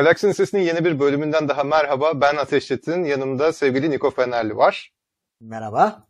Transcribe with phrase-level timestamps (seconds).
[0.00, 2.20] Galaksinin Sesi'nin yeni bir bölümünden daha merhaba.
[2.20, 3.04] Ben Ateş Çetin.
[3.04, 4.92] Yanımda sevgili Niko Fenerli var.
[5.40, 6.06] Merhaba.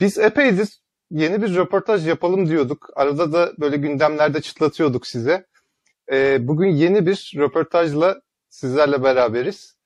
[0.00, 0.68] Biz epeydir
[1.10, 2.90] yeni bir röportaj yapalım diyorduk.
[2.94, 5.46] Arada da böyle gündemlerde çıtlatıyorduk size.
[6.12, 9.76] Ee, bugün yeni bir röportajla sizlerle beraberiz.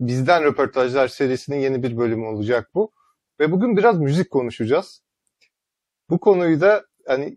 [0.00, 2.92] Bizden Röportajlar serisinin yeni bir bölümü olacak bu.
[3.40, 5.02] Ve bugün biraz müzik konuşacağız.
[6.10, 7.36] Bu konuyu da hani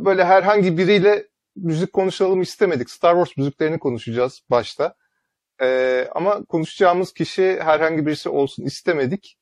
[0.00, 2.90] böyle herhangi biriyle müzik konuşalım istemedik.
[2.90, 4.94] Star Wars müziklerini konuşacağız başta.
[5.62, 9.38] Ee, ama konuşacağımız kişi herhangi birisi olsun istemedik.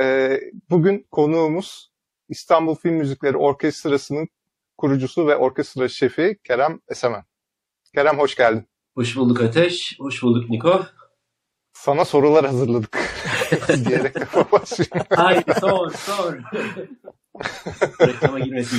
[0.00, 1.92] Ee, bugün konuğumuz
[2.28, 4.28] İstanbul Film Müzikleri Orkestrası'nın
[4.76, 7.24] kurucusu ve orkestra şefi Kerem Esemen.
[7.94, 8.68] Kerem hoş geldin.
[8.94, 10.86] Hoş bulduk Ateş, hoş bulduk Niko.
[11.72, 12.98] Sana sorular hazırladık
[13.88, 14.88] diyerek kafa basıyor.
[15.10, 16.34] Haydi sor, sor.
[18.00, 18.76] Reklama girmesi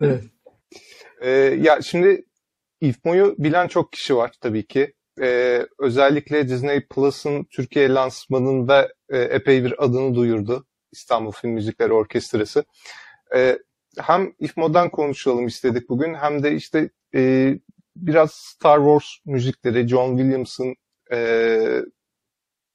[0.00, 0.24] evet.
[1.22, 2.24] Ee, ya şimdi
[2.80, 4.94] İFMO'yu bilen çok kişi var tabii ki.
[5.20, 10.66] Ee, özellikle Disney Plus'ın Türkiye lansmanında e, epey bir adını duyurdu.
[10.92, 12.64] İstanbul Film Müzikleri Orkestrası.
[13.34, 13.58] Ee,
[13.98, 17.54] hem İFMO'dan konuşalım istedik bugün hem de işte e,
[17.96, 20.74] biraz Star Wars müzikleri, John Williams'ın
[21.12, 21.82] e,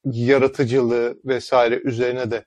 [0.06, 2.46] yaratıcılığı vesaire üzerine de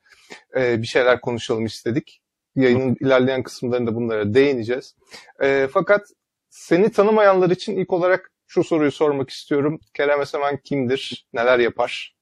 [0.57, 2.21] e, bir şeyler konuşalım istedik.
[2.57, 4.97] Yayının ilerleyen kısımlarında bunlara değineceğiz.
[5.43, 6.07] E, fakat
[6.49, 9.81] seni tanımayanlar için ilk olarak şu soruyu sormak istiyorum.
[9.95, 11.27] Kerem Esemen kimdir?
[11.33, 12.15] Neler yapar?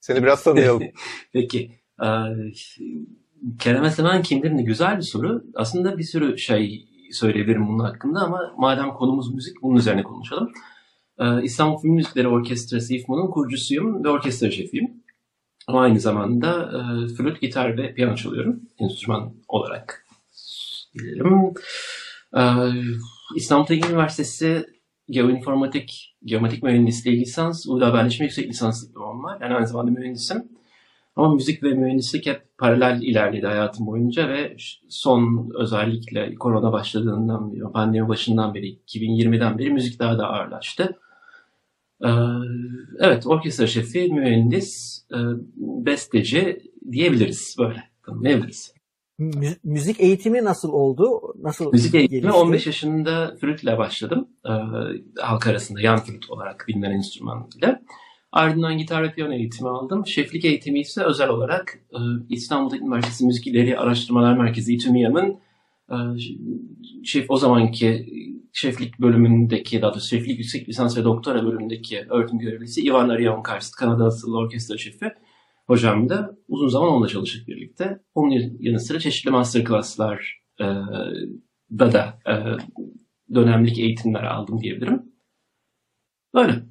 [0.00, 0.82] Seni biraz tanıyalım.
[1.32, 1.70] Peki.
[2.02, 2.06] Ee,
[3.58, 4.50] Kerem Esemen kimdir?
[4.50, 5.44] Ne güzel bir soru.
[5.54, 10.52] Aslında bir sürü şey söyleyebilirim bunun hakkında ama madem konumuz müzik bunun üzerine konuşalım.
[11.18, 15.02] Ee, İstanbul Film Müzikleri Orkestrası İFMO'nun kurucusuyum ve orkestra şefiyim.
[15.66, 18.60] Ama aynı zamanda e, flüt, gitar ve piyano çalıyorum.
[18.78, 20.06] Enstrüman olarak
[20.98, 21.54] diyelim.
[22.36, 22.40] Ee,
[23.36, 24.66] İstanbul Teknik Üniversitesi
[25.10, 29.38] Geoinformatik, Geomatik Mühendisliği lisans, Uludağ Haberleşme Yüksek Lisans diplomam var.
[29.40, 30.48] Yani aynı zamanda mühendisim.
[31.16, 34.56] Ama müzik ve mühendislik hep paralel ilerledi hayatım boyunca ve
[34.88, 40.98] son özellikle korona başladığından beri, pandemi başından beri, 2020'den beri müzik daha da ağırlaştı.
[42.04, 42.08] Ee,
[42.98, 45.18] evet, orkestra şefi, mühendis, e,
[45.56, 46.60] besteci
[46.92, 47.84] diyebiliriz böyle.
[48.06, 48.76] Tanımlayabiliriz.
[49.18, 51.20] Mü- müzik eğitimi nasıl oldu?
[51.42, 52.38] Nasıl Müzik eğitimi gelişti?
[52.38, 54.28] 15 yaşında flütle başladım.
[54.46, 54.50] Ee,
[55.20, 57.82] halk arasında yan flüt olarak bilinen enstrüman ile.
[58.32, 60.06] Ardından gitar ve piyano eğitimi aldım.
[60.06, 65.38] Şeflik eğitimi ise özel olarak e, İstanbul Üniversitesi Müzik İleri Araştırmalar Merkezi İTÜMİYAM'ın
[65.90, 65.96] e,
[67.04, 68.06] şef o zamanki
[68.56, 73.76] şeflik bölümündeki, daha doğrusu şeflik yüksek lisans ve doktora bölümündeki öğretim görevlisi Ivan Aryon Karst,
[73.76, 75.12] Kanada asıllı orkestra şefi
[75.66, 78.00] hocam da uzun zaman onunla çalıştık birlikte.
[78.14, 80.64] Onun yanı sıra çeşitli masterclasslar e,
[81.78, 82.34] da da e,
[83.34, 85.02] dönemlik eğitimler aldım diyebilirim.
[86.34, 86.62] Böyle.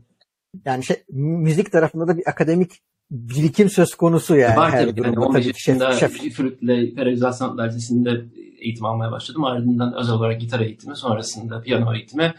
[0.65, 2.71] Yani şey, müzik tarafında da bir akademik
[3.11, 4.57] birikim söz konusu yani.
[4.57, 5.01] Var her tabii.
[5.01, 8.25] Yani 15 yaşında şef, flütle Ferozal Sanatlar Lisesi'nde
[8.59, 9.43] eğitim almaya başladım.
[9.43, 12.33] Ardından özel olarak gitar eğitimi, sonrasında piyano eğitimi,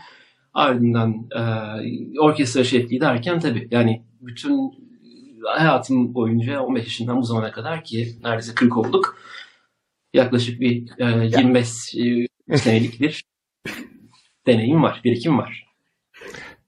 [0.54, 4.72] ardından e, orkestra şefliği derken tabii yani bütün
[5.44, 9.18] hayatım boyunca 15 yaşından bu zamana kadar ki neredeyse 40 olduk.
[10.14, 11.94] Yaklaşık bir e, 25
[12.48, 13.24] e, senelik bir
[14.46, 15.65] deneyim var, birikim var.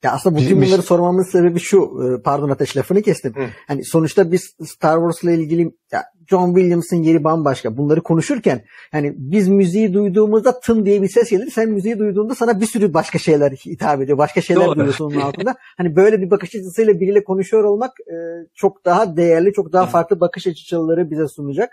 [0.05, 1.79] Ya aslında bugün Bizim bunları sormamın sebebi şu.
[1.79, 3.35] E, pardon Ateş lafını kestim.
[3.35, 3.47] Hı.
[3.67, 7.77] Hani sonuçta biz Star Wars'la ilgili ya John Williams'ın yeri bambaşka.
[7.77, 11.51] Bunları konuşurken hani biz müziği duyduğumuzda tın diye bir ses gelir.
[11.51, 14.19] Sen müziği duyduğunda sana bir sürü başka şeyler hitap ediyor.
[14.19, 14.77] Başka şeyler Doğru.
[14.77, 15.57] duyuyorsun onun altında.
[15.77, 18.17] Hani böyle bir bakış açısıyla biriyle konuşuyor olmak e,
[18.55, 21.71] çok daha değerli, çok daha farklı bakış açıları bize sunacak.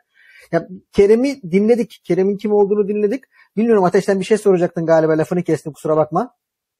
[0.51, 2.01] Ya Kerem'i dinledik.
[2.03, 3.23] Kerem'in kim olduğunu dinledik.
[3.57, 6.33] Bilmiyorum Ateş'ten bir şey soracaktın galiba lafını kestim kusura bakma.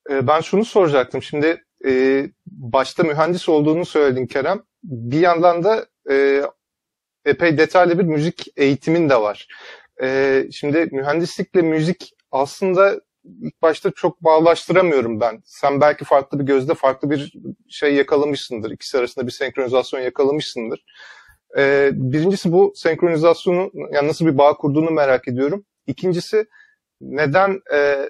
[0.10, 1.24] Ee, ben şunu soracaktım.
[1.24, 4.64] Şimdi e, başta mühendis olduğunu söyledin Kerem.
[4.84, 6.42] Bir yandan da e,
[7.26, 9.48] epey detaylı bir müzik eğitimin de var.
[10.02, 13.02] E, şimdi mühendislikle müzik aslında
[13.42, 15.42] ilk başta çok bağlaştıramıyorum ben.
[15.46, 17.34] Sen belki farklı bir gözde farklı bir
[17.70, 18.72] şey yakalamışsındır.
[18.72, 20.86] İkisi arasında bir senkronizasyon yakalamışsındır.
[21.92, 25.66] Birincisi bu senkronizasyonu yani nasıl bir bağ kurduğunu merak ediyorum.
[25.88, 26.46] İkincisi
[27.02, 28.10] neden e,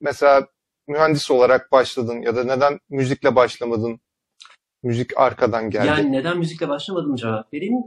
[0.00, 0.48] mesela
[0.88, 4.00] mühendis olarak başladın ya da neden müzikle başlamadın?
[4.82, 5.86] Müzik arkadan geldi.
[5.86, 7.78] Yani neden müzikle başlamadım cevap vereyim.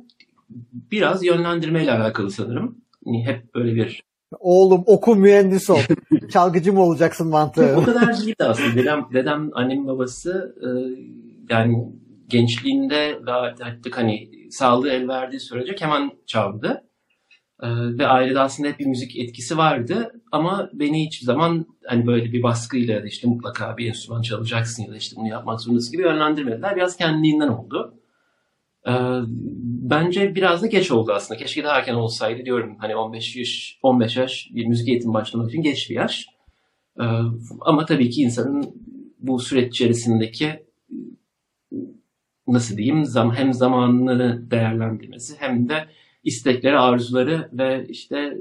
[0.91, 2.81] Biraz yönlendirmeyle alakalı sanırım.
[3.05, 4.07] Yani hep böyle bir
[4.39, 5.79] Oğlum oku mühendis ol.
[6.31, 7.77] Çalgıcı mı olacaksın mantığı?
[7.77, 8.75] o kadar değil aslında.
[8.75, 10.67] Dedem, dedem annemin babası e,
[11.53, 11.87] yani
[12.27, 16.83] gençliğinde ve artık hani sağlığı el verdiği sürece keman çaldı.
[17.63, 17.67] Ee,
[17.97, 22.43] ve ailede aslında hep bir müzik etkisi vardı ama beni hiçbir zaman hani böyle bir
[22.43, 26.75] baskıyla da işte mutlaka bir enstrüman çalacaksın ya da işte bunu yapmak zorundasın gibi yönlendirmediler.
[26.75, 27.93] Biraz kendiliğinden oldu.
[28.87, 28.91] Ee,
[29.63, 31.39] bence biraz da geç oldu aslında.
[31.39, 32.75] Keşke daha erken olsaydı diyorum.
[32.79, 36.27] Hani 15 yaş, 15 yaş bir müzik eğitimi başlamak için geç bir yaş.
[36.99, 37.03] Ee,
[37.61, 38.75] ama tabii ki insanın
[39.19, 40.67] bu süreç içerisindeki
[42.47, 45.87] nasıl diyeyim hem zamanını değerlendirmesi hem de
[46.27, 48.37] istekleri, arzuları ve işte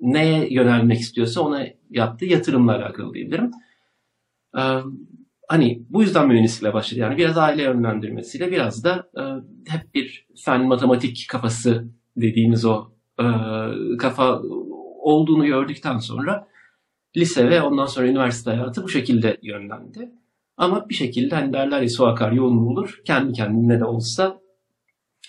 [0.00, 3.50] neye yönelmek istiyorsa ona yaptığı yatırımla alakalı diyebilirim.
[4.58, 4.60] Ee,
[5.48, 7.00] hani bu yüzden mühendislikle başladı.
[7.00, 9.22] Yani biraz aile yönlendirmesiyle biraz da e,
[9.72, 11.84] hep bir fen matematik kafası
[12.16, 13.24] dediğimiz o e,
[13.98, 14.42] kafa
[15.02, 16.48] olduğunu gördükten sonra
[17.16, 20.10] lise ve ondan sonra üniversite hayatı bu şekilde yönlendi.
[20.56, 23.00] Ama bir şekilde hani derler ya su akar yol mu olur?
[23.04, 24.40] Kendi kendine de olsa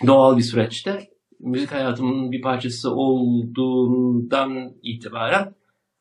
[0.07, 1.11] doğal bir süreçte
[1.43, 5.55] müzik hayatımın bir parçası olduğundan itibaren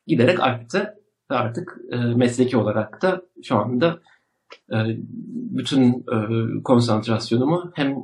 [0.07, 0.95] giderek arttı.
[1.31, 3.99] Ve artık e, mesleki olarak da şu anda
[4.71, 4.77] e,
[5.51, 6.17] bütün e,
[6.63, 7.95] konsantrasyonumu hem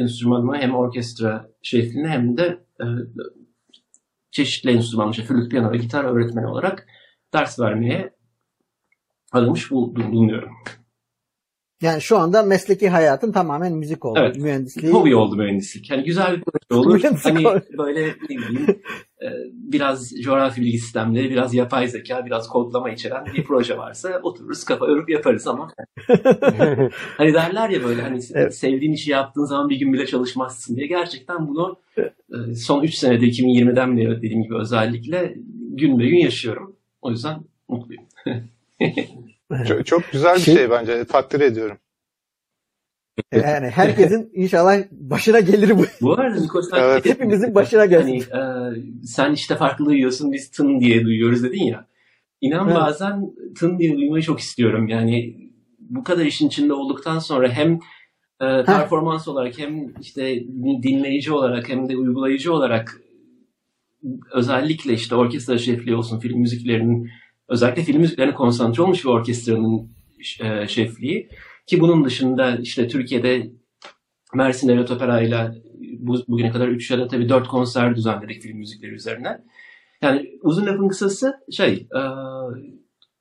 [0.00, 2.86] enstrümanıma hem orkestra şefliğine hem de e,
[4.30, 6.86] çeşitli enstrüman, işte flüt, piyano ve gitar öğretmeni olarak
[7.34, 8.14] ders vermeye
[9.32, 10.50] adamış bulunuyorum.
[11.82, 14.18] Yani şu anda mesleki hayatın tamamen müzik oldu.
[14.22, 14.36] Evet.
[14.36, 14.92] Mühendisliği.
[14.92, 15.90] Hobi oldu mühendislik.
[15.90, 17.20] Yani güzel bir proje olur.
[17.22, 17.44] hani
[17.78, 18.66] böyle ne bileyim
[19.22, 24.64] e, biraz coğrafi bilgi sistemleri, biraz yapay zeka, biraz kodlama içeren bir proje varsa otururuz
[24.64, 25.70] kafa örüp yaparız ama
[27.16, 28.56] hani derler ya böyle hani evet.
[28.56, 30.86] sevdiğin işi yaptığın zaman bir gün bile çalışmazsın diye.
[30.86, 35.34] Gerçekten bunu e, son 3 senede 2020'den beri dediğim gibi özellikle
[35.70, 36.76] gün be gün yaşıyorum.
[37.02, 38.04] O yüzden mutluyum.
[39.68, 41.04] çok, çok güzel bir şey, şey bence.
[41.04, 41.76] Takdir ediyorum.
[43.32, 45.84] Yani herkesin inşallah başına gelir bu.
[46.00, 47.04] Bu arada Nikos evet.
[47.04, 48.28] hepimizin başına gelir.
[48.30, 51.86] Hani, e, sen işte farklı duyuyorsun biz tın diye duyuyoruz dedin ya.
[52.40, 52.76] İnan evet.
[52.76, 54.88] bazen tın diye duymayı çok istiyorum.
[54.88, 55.36] Yani
[55.78, 57.72] bu kadar işin içinde olduktan sonra hem
[58.40, 60.44] e, performans olarak hem işte
[60.82, 63.00] dinleyici olarak hem de uygulayıcı olarak
[64.32, 67.10] özellikle işte orkestra şefliği olsun film müziklerinin
[67.48, 69.90] özellikle film müziklerine konsantre olmuş bir orkestranın
[70.40, 71.28] e, şefliği
[71.66, 73.50] ki bunun dışında işte Türkiye'de
[74.34, 75.62] Mersin Devlet Opera ile
[76.28, 79.40] bugüne kadar 3 ya da tabii 4 konser düzenledik film müzikleri üzerine.
[80.02, 82.00] Yani uzun lafın kısası şey e,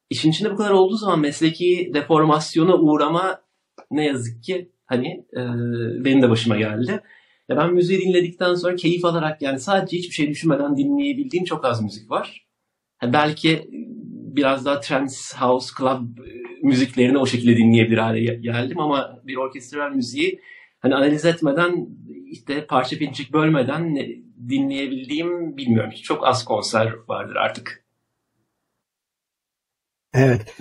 [0.10, 3.42] işin içinde bu kadar olduğu zaman mesleki deformasyona uğrama
[3.92, 5.42] ne yazık ki hani e,
[6.06, 7.02] benim de başıma geldi.
[7.50, 11.84] Ya ben müziği dinledikten sonra keyif alarak yani sadece hiçbir şey düşünmeden dinleyebildiğim çok az
[11.84, 12.48] müzik var.
[13.02, 13.70] Yani belki
[14.36, 19.92] biraz daha trance, house, club e, müziklerini o şekilde dinleyebilir hale geldim ama bir orkestral
[19.92, 20.42] müziği
[20.80, 21.88] hani analiz etmeden
[22.26, 23.96] işte parça pinçik bölmeden
[24.50, 25.92] dinleyebildiğim bilmiyorum.
[26.04, 27.84] Çok az konser vardır artık.
[30.14, 30.56] Evet.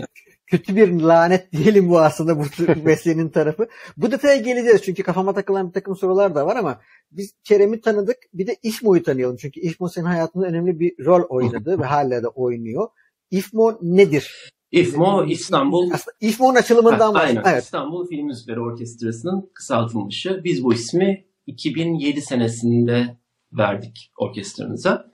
[0.46, 2.44] Kötü bir lanet diyelim bu aslında bu
[2.84, 3.68] mesleğinin tarafı.
[3.96, 6.80] Bu detaya geleceğiz çünkü kafama takılan bir takım sorular da var ama
[7.12, 9.36] biz Kerem'i tanıdık bir de İşmo'yu tanıyalım.
[9.36, 12.88] Çünkü İşmo senin hayatında önemli bir rol oynadı ve hala da oynuyor.
[13.32, 14.52] İFMO nedir?
[14.70, 15.90] İFMO İstanbul.
[15.90, 17.24] Aslında İFMO'nun açılımından var.
[17.24, 17.42] Aynen.
[17.46, 17.62] Evet.
[17.62, 20.40] İstanbul Film Müzikleri Orkestrası'nın kısaltılmışı.
[20.44, 23.16] Biz bu ismi 2007 senesinde
[23.52, 25.12] verdik orkestramıza.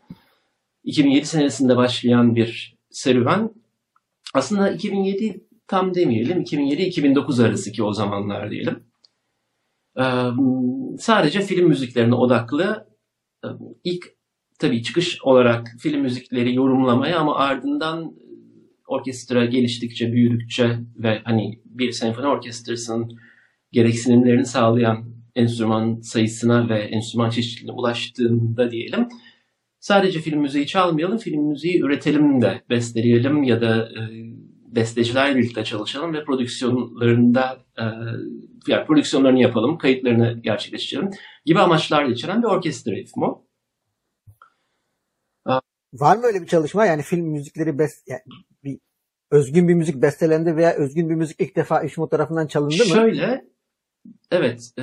[0.84, 3.50] 2007 senesinde başlayan bir serüven.
[4.34, 6.42] Aslında 2007 tam demeyelim.
[6.42, 8.84] 2007-2009 arası ki o zamanlar diyelim.
[9.98, 10.02] Ee,
[10.98, 12.88] sadece film müziklerine odaklı
[13.84, 14.17] ilk
[14.58, 18.12] tabii çıkış olarak film müzikleri yorumlamaya ama ardından
[18.86, 23.18] orkestra geliştikçe, büyüdükçe ve hani bir senfoni orkestrasının
[23.72, 29.08] gereksinimlerini sağlayan enstrüman sayısına ve enstrüman çeşitliliğine ulaştığında diyelim
[29.80, 34.00] sadece film müziği çalmayalım, film müziği üretelim de besteleyelim ya da e,
[34.76, 37.84] bestecilerle birlikte çalışalım ve prodüksiyonlarında e,
[38.68, 41.10] yani prodüksiyonlarını yapalım, kayıtlarını gerçekleştirelim
[41.44, 43.26] gibi amaçlarla içeren bir orkestra ritmi
[45.92, 46.86] Var mı öyle bir çalışma?
[46.86, 48.20] Yani film müzikleri best, yani
[48.64, 48.78] bir
[49.30, 52.84] özgün bir müzik bestelendi veya özgün bir müzik ilk defa İşmo tarafından çalındı mı?
[52.84, 53.44] Şöyle,
[54.30, 54.82] evet, e,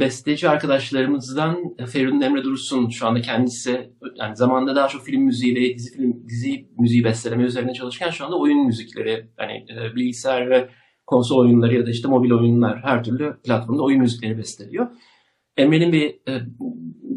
[0.00, 5.74] besteci arkadaşlarımızdan Feridun Emre Dursun şu anda kendisi yani zamanında daha çok film müziği ve
[5.74, 10.68] dizi film dizi müziği besteleme üzerine çalışırken şu anda oyun müzikleri hani e, bilgisayar ve
[11.06, 14.86] konsol oyunları ya da işte mobil oyunlar her türlü platformda oyun müzikleri besteliyor.
[15.56, 16.42] Emre'nin bir e,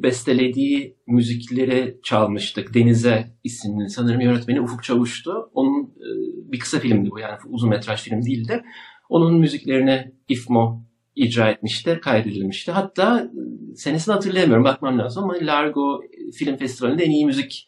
[0.04, 2.74] bestelediği müzikleri çalmıştık.
[2.74, 5.50] Denize isimli sanırım yönetmeni Ufuk Çavuş'tu.
[5.54, 6.08] Onun e,
[6.52, 8.64] bir kısa filmdi bu yani uzun metraj film değildi.
[9.10, 10.84] Onun müziklerini İFMO
[11.16, 12.72] icra etmişti, kaydedilmişti.
[12.72, 16.02] Hatta e, senesini hatırlayamıyorum, bakmam lazım ama Largo
[16.34, 17.68] Film Festivali'nde en iyi müzik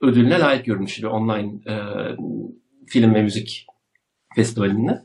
[0.00, 1.74] ödülüne layık görülmüştü online e,
[2.86, 3.66] film ve müzik
[4.34, 5.02] festivalinde.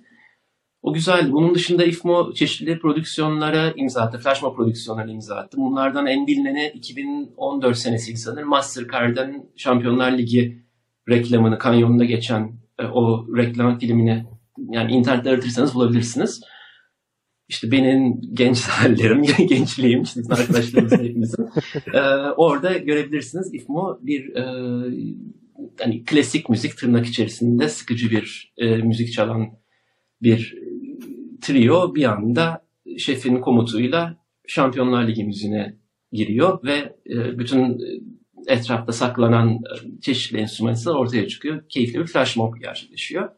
[0.81, 1.31] O güzel.
[1.31, 4.17] Bunun dışında IFMO çeşitli prodüksiyonlara imza attı.
[4.17, 5.57] Flashmo prodüksiyonlara imza attı.
[5.57, 8.49] Bunlardan en bilineni 2014 senesiydi sanırım.
[8.49, 10.65] Mastercard'ın Şampiyonlar Ligi
[11.09, 14.25] reklamını, kanyonunda geçen e, o reklam filmini
[14.69, 16.41] yani internette aratırsanız bulabilirsiniz.
[17.47, 21.45] İşte benim genç hallerim, gençliğim, işte arkadaşlarımızın hepimizin.
[21.93, 21.99] Ee,
[22.37, 23.53] orada görebilirsiniz.
[23.53, 24.43] IFMO bir e,
[25.79, 29.47] hani klasik müzik tırnak içerisinde sıkıcı bir e, müzik çalan
[30.21, 30.60] bir
[31.51, 32.65] trio bir anda
[32.97, 34.17] şefin komutuyla
[34.47, 35.75] Şampiyonlar Ligi müziğine
[36.11, 37.79] giriyor ve e, bütün
[38.47, 41.63] etrafta saklanan e, çeşitli enstrümanlar ortaya çıkıyor.
[41.69, 43.29] Keyifli bir flash mob gerçekleşiyor.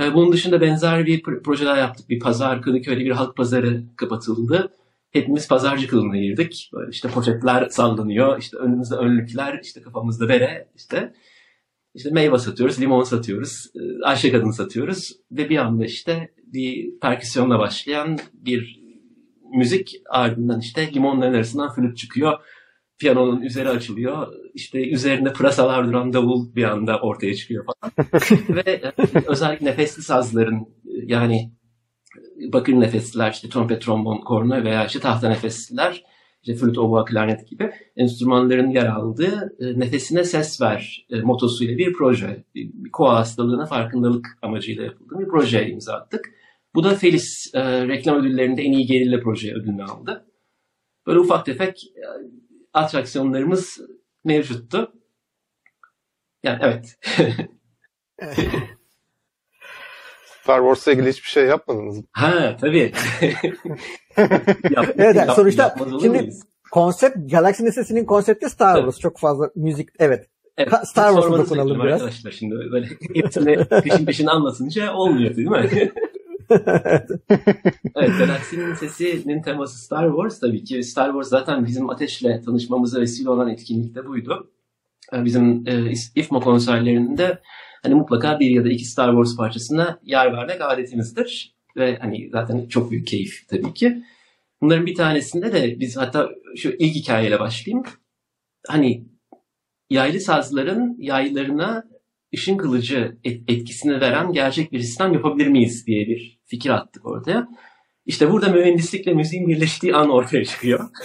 [0.00, 2.08] E, bunun dışında benzer bir projeler yaptık.
[2.08, 4.72] Bir pazar, Kadıköy'de bir halk pazarı kapatıldı.
[5.10, 6.70] Hepimiz pazarcı kılığına girdik.
[6.72, 11.12] Böyle işte poşetler sallanıyor, işte önümüzde önlükler, işte kafamızda bere, işte
[11.94, 17.58] işte meyve satıyoruz, limon satıyoruz, e, Ayşe kadın satıyoruz ve bir anda işte bir perküsyonla
[17.58, 18.82] başlayan bir
[19.56, 22.38] müzik ardından işte limonların arasından flüt çıkıyor.
[22.98, 24.28] Piyanonun üzeri açılıyor.
[24.54, 27.92] İşte üzerinde pırasalar duran davul bir anda ortaya çıkıyor falan.
[28.48, 28.92] ve e,
[29.26, 30.68] özellikle nefesli sazların
[31.06, 31.52] yani
[32.52, 36.02] bakır nefesliler işte trompet, trombon, korna veya işte tahta nefesliler
[36.42, 41.92] işte flüt, oboa, klarnet gibi enstrümanların yer aldığı e, nefesine ses ver e, motosuyla bir
[41.92, 42.44] proje.
[42.54, 46.30] Bir, koa hastalığına farkındalık amacıyla yapıldığı bir projeye imza attık.
[46.74, 50.26] Bu da Felis e, reklam ödüllerinde en iyi gerilla proje ödülünü aldı.
[51.06, 52.02] Böyle ufak tefek e,
[52.72, 53.80] atraksiyonlarımız
[54.24, 54.92] mevcuttu.
[56.42, 56.98] Yani evet.
[60.42, 62.04] Star Wars'la ilgili hiçbir şey yapmadınız mı?
[62.12, 62.78] Ha tabii.
[64.70, 66.30] yap, evet yani sonuçta şimdi
[66.70, 68.94] konsept Galaxy Nesesi'nin konsepti Star Wars.
[68.94, 69.00] Evet.
[69.00, 70.28] Çok fazla müzik evet.
[70.56, 71.92] Evet, Star Wars'a dokunalım biraz.
[71.92, 75.92] Arkadaşlar şimdi böyle hepsini peşin peşin anlatınca olmuyor değil mi?
[77.96, 80.82] evet, Galaksinin Sesi'nin teması Star Wars tabii ki.
[80.82, 84.50] Star Wars zaten bizim Ateş'le tanışmamıza vesile olan etkinlik de buydu.
[85.12, 87.38] Bizim e, IFMA konserlerinde
[87.82, 91.54] hani mutlaka bir ya da iki Star Wars parçasına yer vermek adetimizdir.
[91.76, 94.02] Ve hani zaten çok büyük keyif tabii ki.
[94.60, 97.84] Bunların bir tanesinde de biz hatta şu ilk hikayeyle başlayayım.
[98.68, 99.04] Hani
[99.90, 101.84] yaylı sazların yaylarına
[102.34, 107.48] ışın kılıcı etkisini veren gerçek bir sistem yapabilir miyiz diye bir fikir attık ortaya.
[108.06, 110.88] İşte burada mühendislikle müziğin birleştiği an ortaya çıkıyor.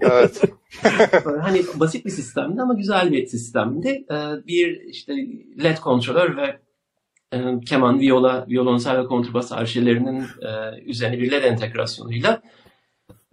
[0.00, 0.42] evet.
[1.42, 3.88] hani basit bir sistemdi ama güzel bir sistemdi.
[3.88, 5.12] Ee, bir işte
[5.62, 6.60] LED kontrolör ve
[7.32, 12.42] e, keman, viola, violonsel ve kontrbas arşelerinin e, üzerine bir LED entegrasyonuyla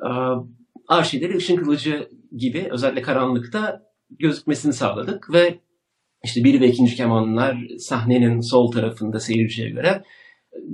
[0.03, 0.09] e,
[0.87, 5.59] arşeleri ışın kılıcı gibi özellikle karanlıkta gözükmesini sağladık ve
[6.27, 10.03] işte bir ve ikinci kemanlar sahnenin sol tarafında seyirciye göre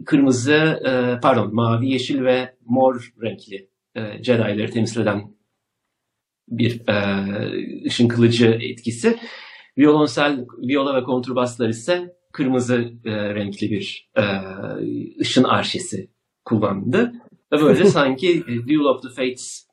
[0.05, 0.53] kırmızı,
[0.85, 5.21] e, pardon mavi, yeşil ve mor renkli e, Jedi'ları temsil eden
[6.47, 6.95] bir e,
[7.85, 9.17] ışın kılıcı etkisi.
[9.77, 14.11] Violonsel, viola ve kontrbaslar ise kırmızı renkli bir
[15.19, 16.09] ışın arşesi
[16.45, 17.13] kullandı.
[17.51, 19.67] Ve böyle sanki Duel of the Fates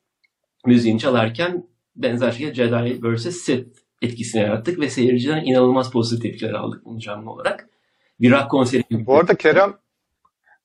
[0.65, 1.63] müziğini çalarken
[1.95, 3.35] benzer şekilde Jedi vs.
[3.35, 7.69] Sith etkisini yarattık ve seyirciden inanılmaz pozitif tepkiler aldık bunu canlı olarak.
[8.19, 9.05] Bir rock konseri gibi.
[9.05, 9.73] Bu arada Kerem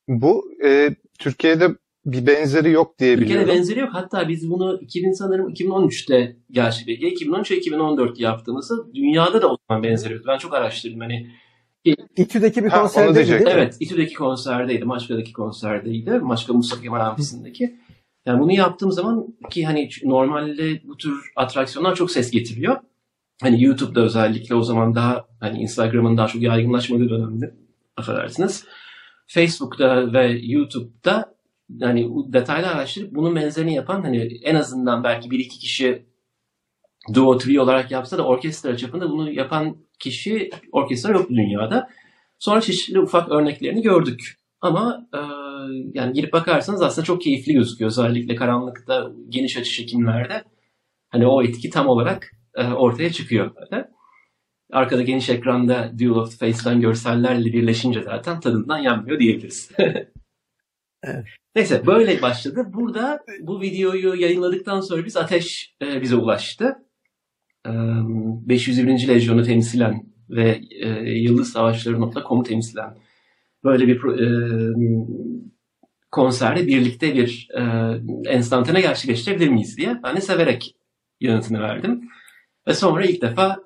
[0.09, 1.69] bu e, Türkiye'de
[2.07, 3.61] bir benzeri yok diye Türkiye'de biliyorum.
[3.61, 3.89] benzeri yok.
[3.93, 7.07] Hatta biz bunu 2000 sanırım 2013'te gerçekleşti.
[7.07, 10.29] 2013 ve 2014 yaptığımızda dünyada da o zaman benzeri yoktu.
[10.33, 11.01] Ben çok araştırdım.
[11.01, 11.31] Hani
[12.17, 12.71] İTÜ'deki bir
[13.15, 13.49] değil mi?
[13.51, 14.85] Evet, İTÜ'deki konserdeydi.
[14.85, 16.11] Maçka'daki konserdeydi.
[16.11, 17.77] Maçka Mustafa Kemal Amfisi'ndeki.
[18.27, 22.77] Yani bunu yaptığım zaman ki hani normalde bu tür atraksiyonlar çok ses getiriyor.
[23.43, 27.55] Hani YouTube'da özellikle o zaman daha hani Instagram'ın daha çok yaygınlaşmadığı dönemde
[27.97, 28.65] affedersiniz.
[29.27, 31.37] Facebook'ta ve YouTube'da
[31.69, 36.07] yani detaylı araştırıp bunun benzerini yapan hani en azından belki bir iki kişi
[37.15, 41.89] duo trio olarak yapsa da orkestra çapında bunu yapan kişi orkestra yok dünyada.
[42.39, 44.37] Sonra çeşitli ufak örneklerini gördük.
[44.61, 45.21] Ama e,
[45.95, 47.91] yani girip bakarsanız aslında çok keyifli gözüküyor.
[47.91, 50.45] Özellikle karanlıkta geniş açı çekimlerde.
[51.09, 53.51] Hani o etki tam olarak ortaya çıkıyor.
[53.59, 53.97] Zaten.
[54.73, 59.71] Arkada geniş ekranda Duel of the Face'den görsellerle birleşince zaten tadından yanmıyor diyebiliriz.
[61.03, 61.27] evet.
[61.57, 62.65] Neyse böyle başladı.
[62.73, 66.77] Burada bu videoyu yayınladıktan sonra biz Ateş e, bize ulaştı.
[67.67, 67.71] E,
[68.49, 69.09] 501.
[69.09, 72.97] Lejyonu temsilen ve e, Yıldız Savaşları.com'u temsilen
[73.65, 74.27] böyle bir e,
[76.11, 77.63] konserde birlikte bir e,
[78.31, 80.01] enstantane gerçekleştirebilir miyiz diye.
[80.05, 80.77] Ben de severek
[81.21, 82.09] yanıtını verdim.
[82.69, 83.63] Ve sonra ilk defa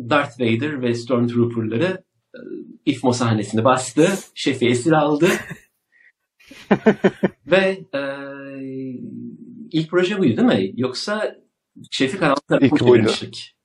[0.00, 2.38] Darth Vader ve Stormtrooper'ları e,
[2.86, 4.08] İFMO sahnesinde bastı.
[4.34, 5.28] Şefi esir aldı.
[7.46, 8.02] ve e,
[9.72, 10.72] ilk proje buydu değil mi?
[10.76, 11.36] Yoksa
[11.90, 13.56] Şefi karanlık tarafa çevirmiştik.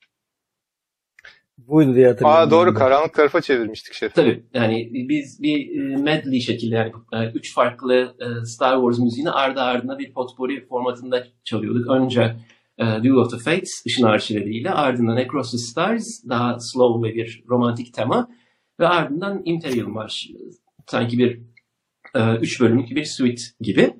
[1.57, 2.41] Buydu diye hatırlıyorum.
[2.41, 4.13] Aa doğru karanlık tarafa çevirmiştik şefi.
[4.13, 9.61] Tabii yani biz bir e, medley şekilde yani e, üç farklı Star Wars müziğini ardı
[9.61, 11.89] ardına bir potpourri formatında çalıyorduk.
[11.89, 12.35] Önce
[12.79, 17.93] Duel of the Fates ışın arşivleriyle ardından Across the Stars daha slow ve bir romantik
[17.93, 18.29] tema
[18.79, 20.15] ve ardından Imperial March
[20.87, 21.41] sanki bir
[22.41, 23.93] üç bölümlük bir suite gibi.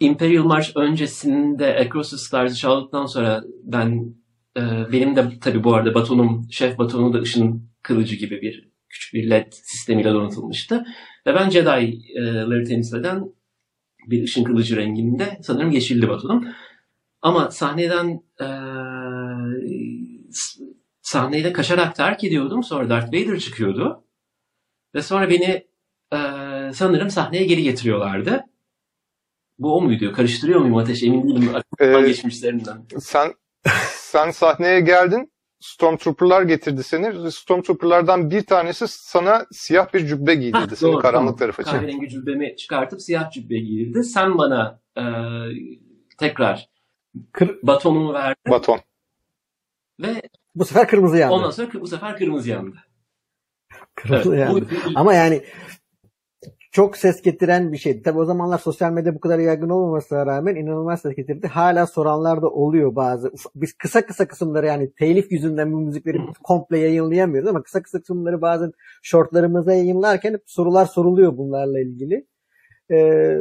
[0.00, 4.14] Imperial March öncesinde Across the Stars'ı çaldıktan sonra ben
[4.56, 9.14] e, benim de tabii bu arada batonum, şef batonu da ışın kılıcı gibi bir küçük
[9.14, 10.84] bir led sistemiyle donatılmıştı.
[11.26, 13.24] Ve ben Jedi'ları temsil eden
[14.06, 16.48] bir ışın kılıcı renginde sanırım yeşilli batonum.
[17.22, 18.48] Ama sahneden e,
[21.02, 22.62] sahneyle kaçarak terk ediyordum.
[22.62, 24.04] Sonra Darth Vader çıkıyordu.
[24.94, 25.66] Ve sonra beni
[26.12, 26.18] e,
[26.74, 28.44] sanırım sahneye geri getiriyorlardı.
[29.58, 30.12] Bu o muydu?
[30.12, 31.02] Karıştırıyor muyum Ateş?
[31.02, 31.54] Emin değilim.
[31.54, 32.86] Aklımdan ee, geçmişlerinden.
[32.98, 33.32] Sen
[33.90, 35.32] sen sahneye geldin.
[35.60, 37.32] Stormtrooper'lar getirdi seni.
[37.32, 40.58] Stormtrooper'lardan bir tanesi sana siyah bir cübbe giydirdi.
[40.58, 41.36] Ha, seni doğru, karanlık tamam.
[41.36, 41.78] tarafa çekti.
[41.78, 44.04] Kahverengi cübbemi çıkartıp siyah cübbe giydirdi.
[44.04, 45.04] Sen bana e,
[46.18, 46.68] tekrar
[47.32, 47.58] Kır...
[47.62, 48.50] batonumu verdin.
[48.50, 48.80] Baton.
[50.00, 50.22] Ve
[50.54, 51.34] bu sefer kırmızı yandı.
[51.34, 52.76] Ondan sonra bu sefer kırmızı yandı.
[53.94, 54.66] Kırmızı evet, yandı.
[54.70, 55.42] Bu, Ama yani
[56.76, 58.02] çok ses getiren bir şeydi.
[58.02, 61.46] Tabi o zamanlar sosyal medya bu kadar yaygın olmamasına rağmen inanılmaz ses getirdi.
[61.46, 63.32] Hala soranlar da oluyor bazı.
[63.54, 68.40] Biz kısa kısa kısımları yani telif yüzünden bu müzikleri komple yayınlayamıyoruz ama kısa kısa kısımları
[68.40, 72.26] bazen shortlarımıza yayınlarken sorular soruluyor bunlarla ilgili.
[72.90, 73.36] Ee,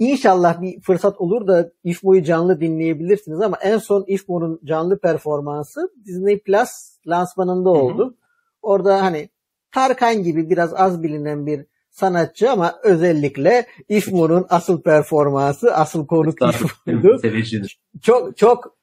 [0.00, 6.38] İnşallah bir fırsat olur da IFMO'yu canlı dinleyebilirsiniz ama en son IFMO'nun canlı performansı Disney
[6.38, 6.70] Plus
[7.06, 8.04] lansmanında oldu.
[8.04, 8.14] Hı hı.
[8.62, 9.28] Orada hani
[9.72, 16.42] Tarkan gibi biraz az bilinen bir sanatçı ama özellikle İFMU'nun asıl performansı, asıl konuk
[16.86, 17.18] İFMU'du.
[18.02, 18.76] Çok çok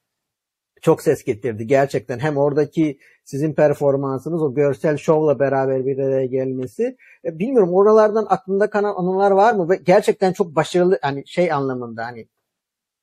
[0.81, 2.19] çok ses getirdi gerçekten.
[2.19, 6.97] Hem oradaki sizin performansınız, o görsel şovla beraber bir araya gelmesi.
[7.25, 9.69] E, bilmiyorum oralardan aklında kalan anılar var mı?
[9.69, 12.27] Ve gerçekten çok başarılı hani şey anlamında hani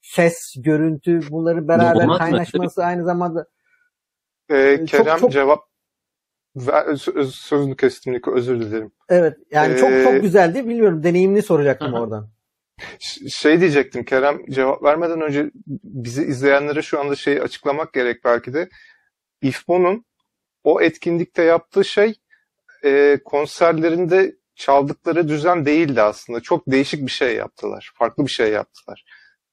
[0.02, 3.46] ses, görüntü bunların beraber kaynaşması aynı zamanda
[4.48, 5.60] ee, Kerem çok, çok, cevap
[7.30, 8.92] sözünü kestim özür dilerim.
[9.08, 10.68] Evet yani ee, çok çok güzeldi.
[10.68, 12.28] Bilmiyorum deneyimini soracaktım oradan.
[13.30, 15.50] Şey diyecektim Kerem cevap vermeden önce
[15.84, 18.68] bizi izleyenlere şu anda şeyi açıklamak gerek belki de.
[19.42, 20.04] İFMO'nun
[20.64, 22.14] o etkinlikte yaptığı şey
[22.84, 26.40] e, konserlerinde çaldıkları düzen değildi aslında.
[26.40, 27.92] Çok değişik bir şey yaptılar.
[27.94, 29.04] Farklı bir şey yaptılar.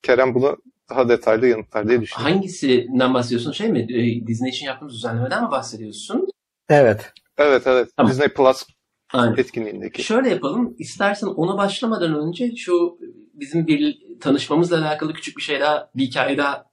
[0.01, 0.57] Kerem bunu
[0.89, 2.35] daha detaylı yanıtlar diye düşünüyorum.
[2.35, 3.51] Hangisinden bahsediyorsun?
[3.51, 3.79] Şey mi?
[3.79, 6.27] E, Disney için yaptığımız düzenlemeden mi bahsediyorsun?
[6.69, 7.13] Evet.
[7.37, 7.89] Evet evet.
[7.97, 8.11] Tamam.
[8.11, 8.63] Disney Plus
[9.13, 9.37] Aynen.
[9.37, 10.03] etkinliğindeki.
[10.03, 10.75] Şöyle yapalım.
[10.79, 12.97] İstersen ona başlamadan önce şu
[13.33, 16.65] bizim bir tanışmamızla alakalı küçük bir şey daha, bir hikaye daha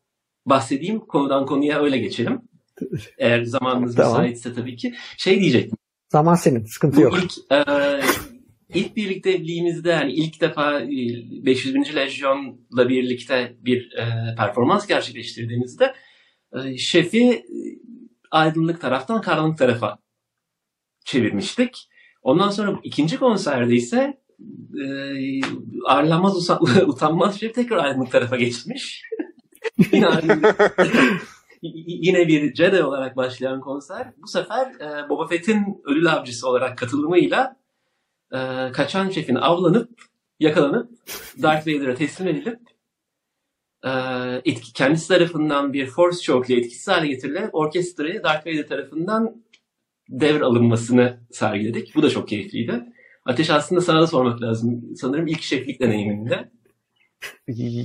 [0.46, 1.00] bahsedeyim.
[1.00, 2.42] Konudan konuya öyle geçelim.
[3.18, 4.12] Eğer zamanınız tamam.
[4.12, 4.94] müsaitse tabii ki.
[5.16, 5.78] Şey diyecektim.
[6.08, 7.18] Zaman senin, sıkıntı Bu yok.
[7.22, 7.64] Ilk, e,
[8.74, 11.76] ilk birlikteliğimizde yani ilk defa 500.
[11.76, 15.94] E, Lejyon'la birlikte bir e, performans gerçekleştirdiğimizde
[16.52, 17.44] e, şefi
[18.30, 19.98] aydınlık taraftan karanlık tarafa
[21.04, 21.88] çevirmiştik.
[22.22, 24.20] Ondan sonra ikinci konserde ise
[24.74, 24.84] e,
[25.86, 26.50] ağırlanmaz
[26.86, 29.02] utanmaz şey tekrar aydınlık tarafa geçmiş.
[29.92, 30.08] yine,
[31.86, 37.56] yine bir Jedi olarak başlayan konser bu sefer e, Boba Fett'in ölü avcısı olarak katılımıyla
[38.32, 38.38] e,
[38.72, 39.90] kaçan şefin avlanıp
[40.40, 40.90] yakalanıp
[41.42, 42.60] Darth Vader'a teslim edilip
[43.84, 43.90] e,
[44.44, 49.42] etki, kendisi tarafından bir force choke ile etkisiz hale getirilerek orkestrayı Darth Vader tarafından
[50.08, 51.94] devr alınmasını sergiledik.
[51.94, 52.84] Bu da çok keyifliydi.
[53.24, 54.96] Ateş aslında sana da sormak lazım.
[54.96, 56.50] Sanırım ilk şeflik deneyiminde.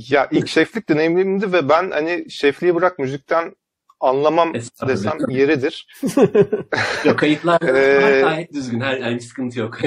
[0.09, 3.55] Ya ilk şeflik deneyimimdi ve ben hani şefliği bırak müzikten
[3.99, 4.53] anlamam
[4.87, 5.87] desem yeridir.
[7.05, 8.79] yok kayıtlar ee, gayet düzgün.
[8.81, 9.77] Her, bir sıkıntı yok.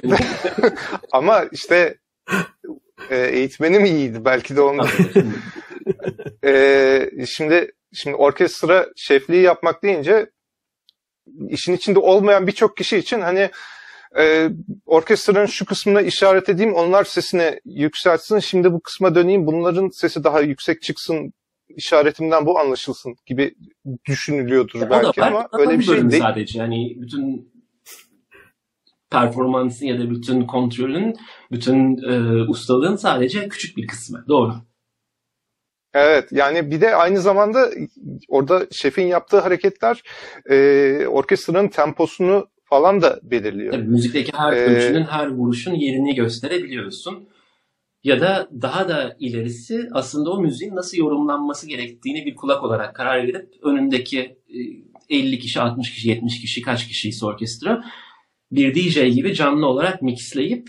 [1.12, 1.98] Ama işte
[3.10, 4.24] e, eğitmenim iyiydi.
[4.24, 4.88] Belki de ondan.
[6.44, 10.30] e, şimdi şimdi orkestra şefliği yapmak deyince
[11.48, 13.50] işin içinde olmayan birçok kişi için hani
[14.18, 14.50] e,
[14.86, 20.40] orkestranın şu kısmına işaret edeyim onlar sesini yükseltsin şimdi bu kısma döneyim bunların sesi daha
[20.40, 21.32] yüksek çıksın
[21.68, 23.54] işaretimden bu anlaşılsın gibi
[24.08, 26.22] düşünülüyordur ya belki ama öyle bir şey değil.
[26.22, 27.52] Sadece yani bütün
[29.10, 31.16] performansın ya da bütün kontrolün,
[31.50, 34.24] bütün e, ustalığın sadece küçük bir kısmı.
[34.28, 34.54] Doğru.
[35.98, 37.70] Evet yani bir de aynı zamanda
[38.28, 40.02] orada şefin yaptığı hareketler
[40.50, 43.72] e, orkestranın temposunu falan da belirliyor.
[43.72, 47.28] Tabii müzikteki her ee, ölçünün, her vuruşun yerini gösterebiliyorsun.
[48.04, 53.22] Ya da daha da ilerisi aslında o müziğin nasıl yorumlanması gerektiğini bir kulak olarak karar
[53.22, 54.38] verip önündeki
[55.10, 57.84] 50 kişi, 60 kişi, 70 kişi, kaç kişiyse orkestra
[58.52, 60.68] bir DJ gibi canlı olarak mixleyip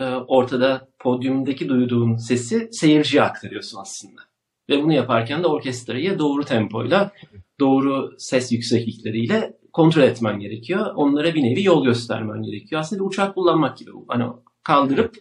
[0.00, 4.29] e, ortada podyumdaki duyduğun sesi seyirciye aktarıyorsun aslında.
[4.70, 7.12] Ve bunu yaparken de orkestrayı doğru tempoyla,
[7.60, 10.86] doğru ses yükseklikleriyle kontrol etmen gerekiyor.
[10.94, 12.80] Onlara bir nevi yol göstermen gerekiyor.
[12.80, 14.04] Aslında bir uçak kullanmak gibi bu.
[14.08, 14.24] Hani
[14.62, 15.14] kaldırıp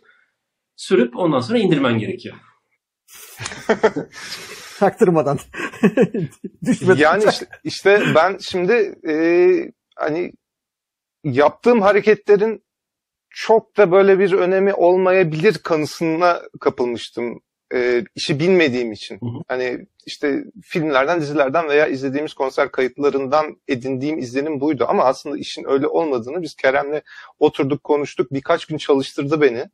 [0.75, 2.35] sürüp ondan sonra indirmen gerekiyor.
[4.79, 5.39] Taktırmadan.
[6.97, 9.13] yani işte, işte ben şimdi e,
[9.95, 10.31] hani
[11.23, 12.63] yaptığım hareketlerin
[13.29, 17.41] çok da böyle bir önemi olmayabilir kanısına kapılmıştım
[17.73, 19.15] e, işi bilmediğim için.
[19.15, 19.43] Hı hı.
[19.47, 24.85] Hani işte filmlerden, dizilerden veya izlediğimiz konser kayıtlarından edindiğim izlenim buydu.
[24.87, 27.01] Ama aslında işin öyle olmadığını biz Kerem'le
[27.39, 28.33] oturduk, konuştuk.
[28.33, 29.65] Birkaç gün çalıştırdı beni.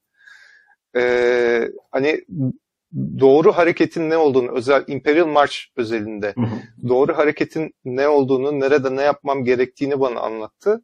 [0.96, 2.26] Ee, hani
[3.20, 6.88] doğru hareketin ne olduğunu, özel Imperial March özelinde hı hı.
[6.90, 10.82] doğru hareketin ne olduğunu, nerede ne yapmam gerektiğini bana anlattı.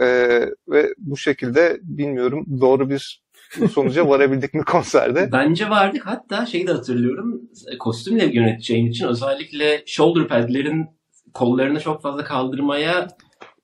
[0.00, 3.25] Ee, ve bu şekilde bilmiyorum doğru bir
[3.72, 5.28] sonuca varabildik mi konserde?
[5.32, 6.06] Bence vardık.
[6.06, 7.42] Hatta şeyi de hatırlıyorum.
[7.78, 10.86] Kostümle yöneteceğin için özellikle shoulder pad'lerin
[11.34, 13.08] kollarını çok fazla kaldırmaya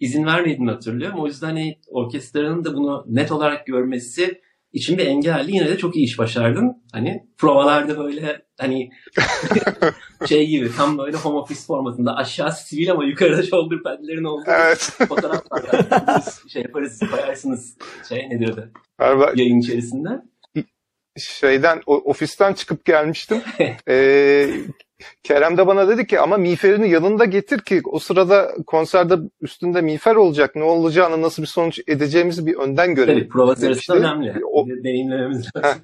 [0.00, 1.18] izin vermediğini hatırlıyorum.
[1.18, 4.40] O yüzden hani orkestranın da bunu net olarak görmesi
[4.98, 6.82] bir engelli yine de çok iyi iş başardın.
[6.92, 8.90] Hani provalarda böyle hani
[10.28, 14.78] şey gibi tam böyle home office formatında aşağı sivil ama yukarıda shoulder pad'lerin olduğu evet.
[15.08, 15.62] fotoğraflar
[16.48, 17.76] şey yaparız koyarsınız
[18.08, 20.08] şey ne diyordu Galiba yayın içerisinde.
[21.18, 23.42] Şeyden ofisten çıkıp gelmiştim.
[23.88, 24.50] ee,
[25.22, 30.16] Kerem de bana dedi ki ama miğferini yanında getir ki o sırada konserde üstünde miğfer
[30.16, 30.56] olacak.
[30.56, 33.18] Ne olacağını nasıl bir sonuç edeceğimizi bir önden görelim.
[33.18, 34.34] Tabii prova sırasında önemli.
[34.52, 35.82] O, Deneyimlememiz lazım.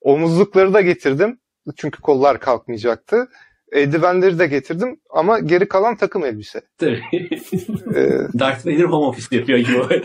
[0.00, 1.38] Omuzlukları da getirdim.
[1.76, 3.28] Çünkü kollar kalkmayacaktı.
[3.72, 6.60] Eldivenleri de getirdim ama geri kalan takım elbise.
[6.78, 7.02] Tabii.
[7.94, 10.02] ee, Darth Vader home office yapıyor gibi.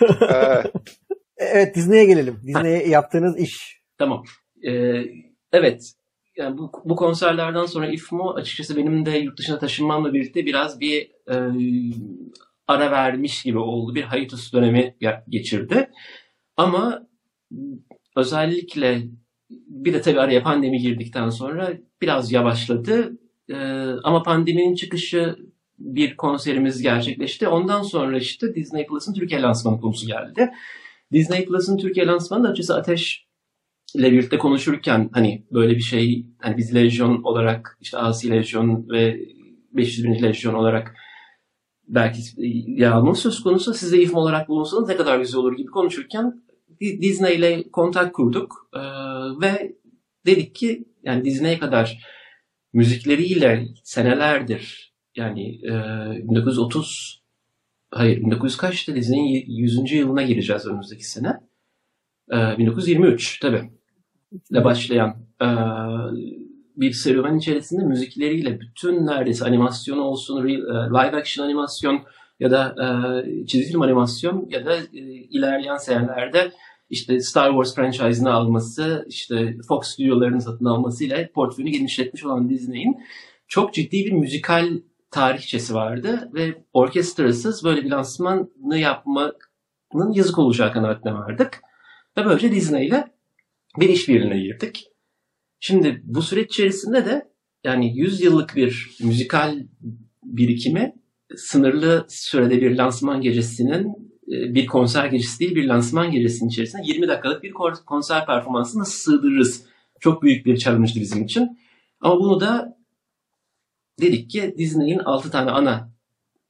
[1.38, 2.40] Evet Disney'e gelelim.
[2.46, 3.82] Disney'e yaptığınız iş.
[3.98, 4.24] Tamam.
[4.68, 5.02] Ee,
[5.52, 5.92] evet.
[6.36, 11.10] Yani bu, bu konserlerden sonra IFMO açıkçası benim de yurt dışına taşınmamla birlikte biraz bir
[11.30, 11.36] e,
[12.68, 13.94] ara vermiş gibi oldu.
[13.94, 14.96] Bir hiatus dönemi
[15.28, 15.90] geçirdi.
[16.56, 17.06] Ama
[18.16, 19.02] özellikle
[19.50, 21.72] bir de tabii araya pandemi girdikten sonra
[22.02, 23.18] biraz yavaşladı.
[23.50, 23.56] Ee,
[24.04, 25.36] ama pandeminin çıkışı
[25.78, 27.48] bir konserimiz gerçekleşti.
[27.48, 30.50] Ondan sonra işte Disney Plus'ın Türkiye lansmanı konusu geldi.
[31.12, 33.25] Disney Plus'ın Türkiye lansmanı da açıkçası Ateş
[33.98, 39.20] ile birlikte konuşurken hani böyle bir şey hani biz Lejyon olarak işte Asi Lejyon ve
[39.72, 40.22] 501.
[40.22, 40.94] Lejyon olarak
[41.88, 42.20] belki
[42.66, 46.42] yağmur söz konusu size ifm olarak bulunsanız ne kadar güzel olur gibi konuşurken
[46.80, 48.80] Disney ile kontak kurduk ee,
[49.42, 49.76] ve
[50.26, 52.02] dedik ki yani Disney'e kadar
[52.72, 55.72] müzikleriyle senelerdir yani e,
[56.28, 57.22] 1930
[57.90, 59.92] hayır 1900 kaçtı dizinin 100.
[59.92, 61.28] yılına gireceğiz önümüzdeki sene.
[62.32, 63.75] Ee, 1923 tabii.
[64.50, 65.48] İle başlayan e,
[66.76, 72.00] bir serüven içerisinde müzikleriyle bütün neredeyse animasyon olsun, live action animasyon
[72.40, 76.52] ya da e, çizgi film animasyon ya da e, ilerleyen senelerde
[76.90, 82.96] işte Star Wars franchise'ını alması, işte Fox stüdyolarını satın almasıyla portföyünü genişletmiş olan Disney'in
[83.48, 84.68] çok ciddi bir müzikal
[85.10, 91.60] tarihçesi vardı ve orkestrasız böyle bir lansmanı yapmanın yazık olacağı kanaatine vardık.
[92.16, 93.15] Ve böylece Disney ile
[93.80, 94.84] bir işbirliğine girdik.
[95.60, 97.28] Şimdi bu süreç içerisinde de
[97.64, 99.58] yani 100 yıllık bir müzikal
[100.24, 100.94] birikimi
[101.36, 103.86] sınırlı sürede bir lansman gecesinin
[104.32, 107.52] e, bir konser gecesi değil bir lansman gecesinin içerisinde 20 dakikalık bir
[107.86, 109.66] konser performansı nasıl sığdırırız?
[110.00, 111.58] Çok büyük bir challenge'dı bizim için.
[112.00, 112.78] Ama bunu da
[114.00, 115.92] dedik ki Disney'in 6 tane ana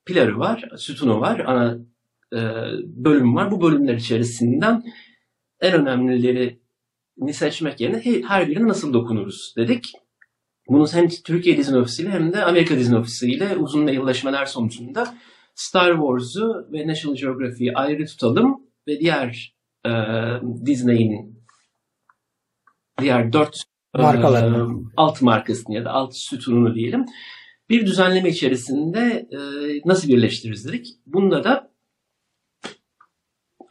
[0.04, 1.78] piları var, sütunu var, ana
[2.32, 2.38] e,
[2.84, 3.50] bölüm var.
[3.50, 4.82] Bu bölümler içerisinden
[5.60, 5.72] en
[7.16, 9.92] önemlilerini seçmek yerine her birine nasıl dokunuruz dedik.
[10.68, 15.14] Bunu hem Türkiye Disney Ofisi hem de Amerika Disney Ofisi ile uzun mailleşmeler sonucunda
[15.54, 19.54] Star Wars'u ve National Geographic'i ayrı tutalım ve diğer
[19.86, 19.90] e,
[20.66, 21.42] Disney'in
[23.00, 23.62] diğer dört
[23.94, 24.80] markalarını.
[24.80, 27.04] E, alt markasını ya da alt sütununu diyelim
[27.68, 29.38] bir düzenleme içerisinde e,
[29.84, 30.86] nasıl birleştiririz dedik.
[31.06, 31.70] Bunda da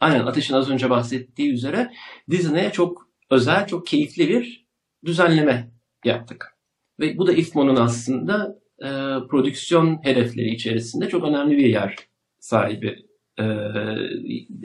[0.00, 1.92] aynen Ateş'in az önce bahsettiği üzere
[2.30, 4.66] Disney'e çok özel, çok keyifli bir
[5.04, 5.70] düzenleme
[6.04, 6.56] yaptık.
[7.00, 8.88] Ve bu da IFMO'nun aslında e,
[9.30, 11.96] prodüksiyon hedefleri içerisinde çok önemli bir yer
[12.38, 13.06] sahibi,
[13.38, 13.42] e,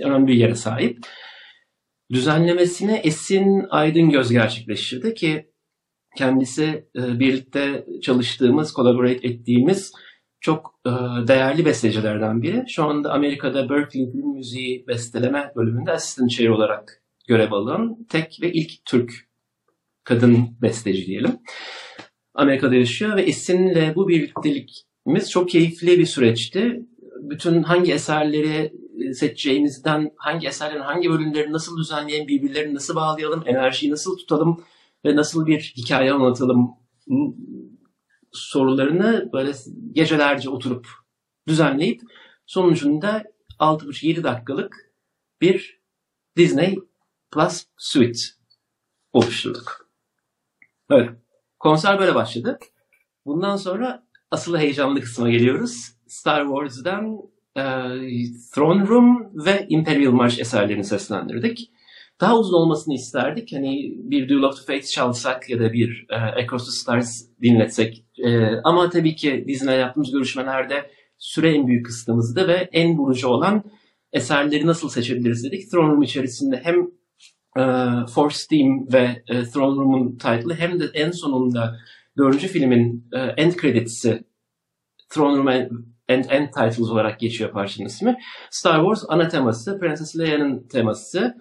[0.04, 1.00] önemli bir yere sahip.
[2.12, 5.52] Düzenlemesini Esin Aydın gerçekleştirdi ki
[6.18, 9.92] kendisi e, birlikte çalıştığımız, collaborate ettiğimiz
[10.40, 10.90] çok e,
[11.28, 12.64] değerli bestecilerden biri.
[12.68, 17.01] Şu anda Amerika'da Berkeley Film Müziği besteleme bölümünde asistan chair olarak
[17.32, 19.14] görev alan tek ve ilk Türk
[20.04, 21.40] kadın besteci diyelim.
[22.34, 26.82] Amerika'da yaşıyor ve Esin'le bu birliktelikimiz çok keyifli bir süreçti.
[27.22, 28.74] Bütün hangi eserleri
[29.14, 34.64] seçeceğimizden, hangi eserlerin hangi bölümlerini nasıl düzenleyelim, birbirlerini nasıl bağlayalım, enerjiyi nasıl tutalım
[35.06, 36.70] ve nasıl bir hikaye anlatalım
[38.32, 39.52] sorularını böyle
[39.92, 40.88] gecelerce oturup
[41.48, 42.02] düzenleyip
[42.46, 43.24] sonucunda
[43.60, 44.92] 6,5-7 dakikalık
[45.42, 45.82] bir
[46.38, 46.91] Disney
[47.32, 48.20] Plus Suite
[49.14, 49.90] oluşturduk.
[50.90, 51.10] Evet.
[51.60, 52.60] Konser böyle başladı.
[53.26, 55.92] Bundan sonra asıl heyecanlı kısma geliyoruz.
[56.08, 57.18] Star Wars'dan
[57.56, 57.64] e,
[58.56, 61.72] Throne Room ve Imperial March eserlerini seslendirdik.
[62.22, 63.54] Daha uzun olmasını isterdik.
[63.54, 68.06] Hani bir Duel of the Fates çalsak ya da bir e, Across the Stars dinletsek.
[68.18, 73.64] E, ama tabii ki Disney'le yaptığımız görüşmelerde süre en büyük kısıtımızdı ve en vurucu olan
[74.14, 75.72] eserleri nasıl seçebiliriz dedik.
[75.72, 76.88] Throne Room içerisinde hem
[77.58, 77.64] e,
[78.14, 81.78] Force Team ve e, Throne Room'un title'ı hem de en sonunda
[82.18, 84.24] dördüncü filmin e, end credits'i
[85.10, 85.72] Throne Room and,
[86.10, 88.18] and End Titles olarak geçiyor parçanın ismi.
[88.50, 91.36] Star Wars ana teması, Princess Leia'nın teması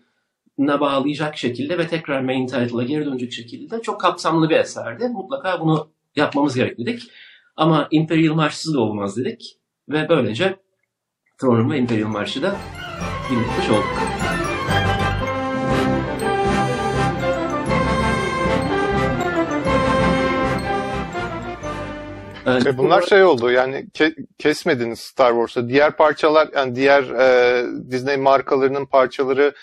[0.59, 5.09] na bağlayacak şekilde ve tekrar main title'a geri dönecek şekilde çok kapsamlı bir eserdi.
[5.09, 7.03] Mutlaka bunu yapmamız gerek dedik.
[7.57, 9.57] Ama Imperial March'sız da olmaz dedik.
[9.89, 10.57] Ve böylece
[11.41, 12.57] Throne Room ve Imperial March'ı da
[13.31, 14.50] dinletmiş olduk.
[22.47, 25.69] Evet, e, bunlar şey oldu yani ke- kesmediniz Star Wars'a.
[25.69, 29.55] Diğer parçalar yani diğer e, Disney markalarının parçaları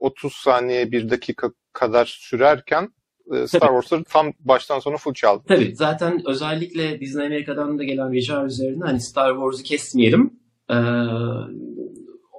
[0.00, 2.88] 30 saniye bir dakika kadar sürerken
[3.34, 5.42] e, Star Wars'ları tam baştan sona full çaldı.
[5.48, 10.32] Tabii zaten özellikle Disney Amerika'dan da gelen rica üzerine hani Star Wars'ı kesmeyelim.
[10.70, 10.74] Ee,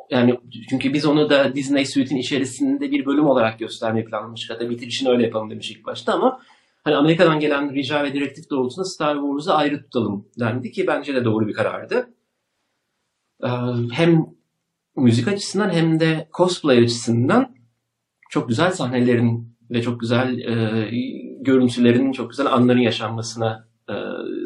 [0.09, 4.55] yani çünkü biz onu da Disney Suite'in içerisinde bir bölüm olarak göstermeyi planlamıştık.
[4.55, 6.41] Hatta bitirişini öyle yapalım demiş ilk başta ama
[6.83, 11.25] hani Amerika'dan gelen rica ve direktif doğrultusunda Star Wars'ı ayrı tutalım dendi ki bence de
[11.25, 12.13] doğru bir karardı.
[13.43, 13.47] Ee,
[13.91, 14.25] hem
[14.95, 17.55] müzik açısından hem de cosplay açısından
[18.29, 20.89] çok güzel sahnelerin ve çok güzel e,
[21.41, 23.93] görüntülerin, çok güzel anların yaşanmasına e,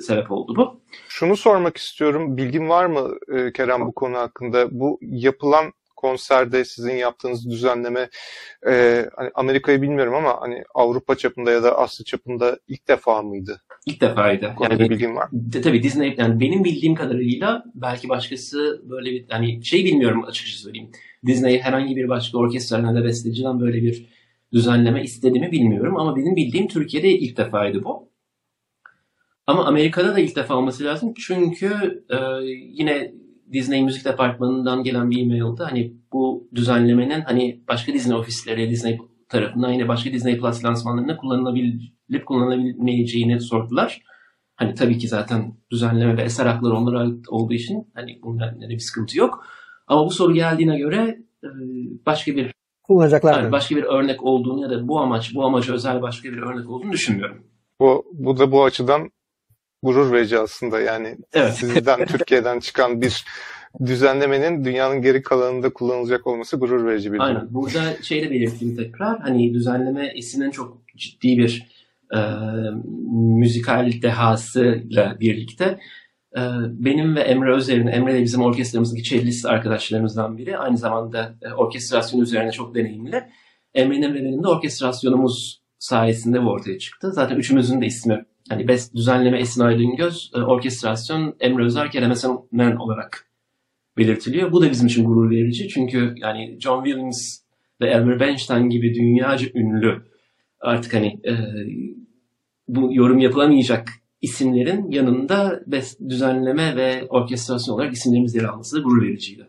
[0.02, 0.82] sebep oldu bu.
[1.08, 2.38] Şunu sormak istiyorum.
[2.38, 4.67] Bilgin var mı e, Kerem bu konu hakkında?
[4.72, 8.10] Bu yapılan konserde sizin yaptığınız düzenleme
[8.68, 13.62] e, hani Amerika'yı bilmiyorum ama hani Avrupa çapında ya da Asya çapında ilk defa mıydı?
[13.86, 14.54] İlk defaydı.
[14.62, 15.30] Yani bir bilgin var.
[15.32, 20.63] De, tabii Disney yani benim bildiğim kadarıyla belki başkası böyle bir hani şey bilmiyorum açıkçası
[20.63, 20.92] söyleyeyim.
[21.26, 24.06] Disney herhangi bir başka orkestralden da besteciden böyle bir
[24.54, 28.10] düzenleme istedi mi bilmiyorum ama benim bildiğim Türkiye'de ilk defaydı bu.
[29.48, 33.13] Ama Amerika'da da ilk defa olması lazım çünkü e, yine
[33.52, 38.98] Disney müzik departmanından gelen bir e-mailde hani bu düzenlemenin hani başka Disney ofisleri, Disney
[39.30, 44.02] tarafından yine başka Disney Plus lansmanlarında kullanılabilip kullanılabilmeyeceğini sordular.
[44.56, 48.80] Hani tabii ki zaten düzenleme ve eser hakları onlara ait olduğu için hani bundan bir
[48.80, 49.46] sıkıntı yok.
[49.88, 51.50] Ama bu soru geldiğine göre e,
[52.06, 52.54] başka bir
[52.84, 53.42] kullanacaklar.
[53.42, 56.70] Yani başka bir örnek olduğunu ya da bu amaç bu amaca özel başka bir örnek
[56.70, 57.44] olduğunu düşünmüyorum.
[57.80, 59.10] Bu, bu da bu açıdan
[59.84, 61.54] gurur verici aslında yani evet.
[61.54, 63.26] sizden Türkiye'den çıkan bir
[63.86, 67.28] düzenlemenin dünyanın geri kalanında kullanılacak olması gurur verici bir durum.
[67.28, 67.54] Aynen.
[67.54, 69.19] Burada şey de belirteyim tekrar.
[69.19, 71.67] Hani düzenleme Esin'in çok ciddi bir
[72.15, 72.19] e,
[73.12, 75.80] müzikal dehasıyla birlikte
[76.38, 80.58] e, benim ve Emre Özer'in, Emre de bizim orkestramızdaki cellist arkadaşlarımızdan biri.
[80.58, 83.24] Aynı zamanda e, orkestrasyon üzerine çok deneyimli.
[83.74, 87.12] Emre'nin ve benim de orkestrasyonumuz sayesinde bu ortaya çıktı.
[87.12, 92.76] Zaten üçümüzün de ismi hani best düzenleme Esin Aydın-Göz, e, orkestrasyon Emre Özer, Kerem Esen
[92.80, 93.28] olarak
[93.98, 94.52] belirtiliyor.
[94.52, 95.68] Bu da bizim için gurur verici.
[95.68, 97.39] Çünkü yani John Williams
[97.82, 100.02] ve Elmer Bernstein gibi dünyaca ünlü
[100.60, 101.34] artık hani e,
[102.68, 103.89] bu yorum yapılamayacak
[104.22, 109.48] isimlerin yanında best düzenleme ve orkestrasyon olarak isimlerimiz yer alması da gurur vericiydi.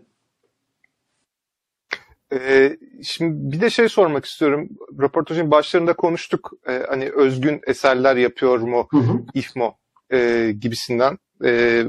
[2.32, 4.68] Ee, şimdi bir de şey sormak istiyorum.
[5.00, 6.52] Röportajın başlarında konuştuk.
[6.68, 9.20] Ee, hani özgün eserler yapıyor mu hı hı.
[9.34, 9.76] İFMO
[10.12, 11.18] e, gibisinden.
[11.44, 11.82] E,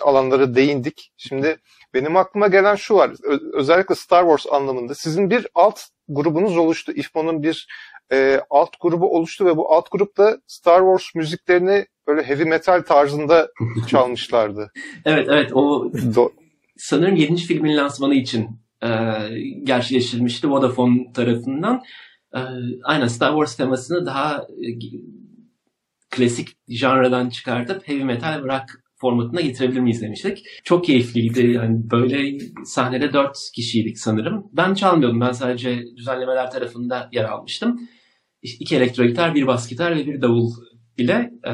[0.00, 1.12] alanlara değindik.
[1.16, 1.56] Şimdi
[1.94, 3.10] benim aklıma gelen şu var.
[3.52, 6.92] özellikle Star Wars anlamında sizin bir alt grubunuz oluştu.
[6.92, 7.66] IFMO'nun bir
[8.12, 13.48] e, alt grubu oluştu ve bu alt grupta Star Wars müziklerini böyle heavy metal tarzında
[13.88, 14.72] çalmışlardı.
[15.04, 16.32] evet evet o Do-
[16.76, 17.36] sanırım 7.
[17.36, 18.48] filmin lansmanı için
[18.82, 18.88] e,
[19.64, 21.82] gerçekleştirilmişti Vodafone tarafından.
[22.34, 22.40] E,
[22.84, 24.68] aynen Star Wars temasını daha e,
[26.10, 30.46] klasik janradan çıkartıp heavy metal rock formatına getirebilir miyiz demiştik.
[30.64, 31.46] Çok keyifliydi.
[31.46, 34.46] Yani böyle sahnede dört kişiydik sanırım.
[34.52, 35.20] Ben çalmıyordum.
[35.20, 37.80] Ben sadece düzenlemeler tarafında yer almıştım.
[38.42, 40.50] İki elektro gitar, bir bas gitar ve bir davul
[40.98, 41.52] ile e,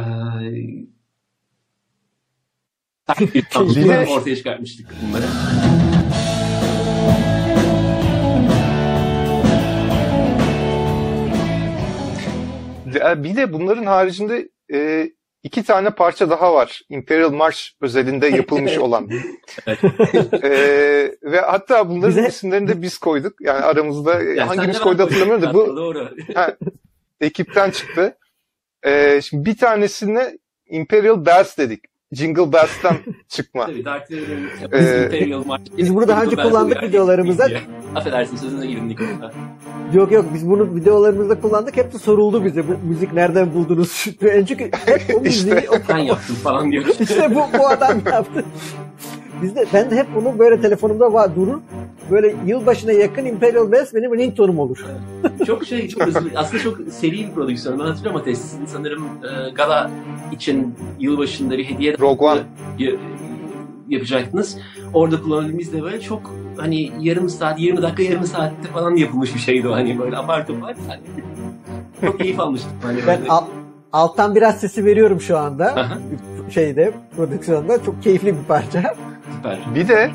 [3.21, 3.45] bir
[4.09, 5.25] ortaya çıkartmıştık bunları.
[12.97, 15.11] Bir de bunların haricinde e,
[15.43, 16.83] iki tane parça daha var.
[16.89, 19.11] Imperial March özelinde yapılmış olan.
[20.43, 20.51] e,
[21.23, 22.29] ve hatta bunların Bize...
[22.29, 23.41] isimlerini de biz koyduk.
[23.41, 26.11] Yani aramızda ya hangimiz koydu hatırlamıyorum da bu doğru.
[26.35, 26.57] ha,
[27.21, 28.19] ekipten çıktı.
[28.83, 31.85] E, şimdi bir tanesine Imperial Bells dedik.
[32.13, 32.97] Jingle Bells'ten
[33.29, 33.67] çıkma.
[33.67, 35.45] Tabii Darth Vader'ın Imperial.
[35.79, 37.49] Biz bunu daha önce kullandık videolarımızda.
[37.95, 39.33] Affedersin sözüne girdim Nikola.
[39.95, 41.77] Yok yok biz bunu videolarımızda kullandık.
[41.77, 44.05] Hep de soruldu bize bu müzik nereden buldunuz?
[44.21, 45.71] Çünkü hep o müziği işte.
[45.71, 45.75] o...
[45.89, 46.85] ben yaptım falan diyor.
[47.01, 48.45] İşte bu, bu adam yaptı.
[49.43, 51.61] Bizde, ben de hep bunu böyle telefonumda var, durur.
[52.11, 54.85] Böyle yılbaşına yakın Imperial Bass benim ringtone'um olur.
[55.47, 56.31] çok şey, çok hızlı.
[56.37, 57.79] Aslında çok seri bir prodüksiyon.
[57.79, 58.39] Ben hatırlıyorum Ateş.
[58.39, 59.91] Sizin sanırım e, gala
[60.33, 62.41] için yılbaşında bir hediye Rogue One.
[63.89, 64.59] yapacaktınız.
[64.95, 69.41] Orada kullanıldığımız de böyle çok hani yarım saat, 20 dakika, yarım saatte falan yapılmış bir
[69.41, 69.73] şeydi o.
[69.73, 70.77] Hani böyle abartı var.
[70.89, 71.01] Hani
[72.01, 72.73] çok keyif almıştım.
[72.83, 73.45] Hani ben al,
[73.93, 75.89] alttan biraz sesi veriyorum şu anda.
[76.51, 77.83] şeyde, prodüksiyonda.
[77.85, 78.95] Çok keyifli bir parça.
[79.37, 79.59] Süper.
[79.75, 80.11] Bir de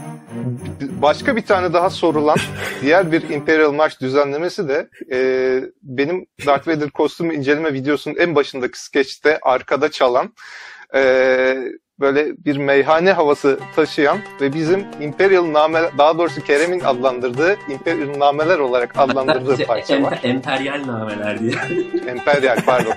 [1.01, 2.37] başka bir tane daha sorulan
[2.81, 5.17] diğer bir Imperial March düzenlemesi de e,
[5.83, 10.33] benim Darth Vader kostümü inceleme videosunun en başındaki skeçte arkada çalan
[10.95, 11.01] e,
[11.99, 18.59] böyle bir meyhane havası taşıyan ve bizim Imperial name daha doğrusu Kerem'in adlandırdığı Imperial nameler
[18.59, 20.19] olarak adlandırdığı parça var.
[20.23, 21.53] Emperyal nameler diye.
[22.07, 22.93] Emperyal pardon.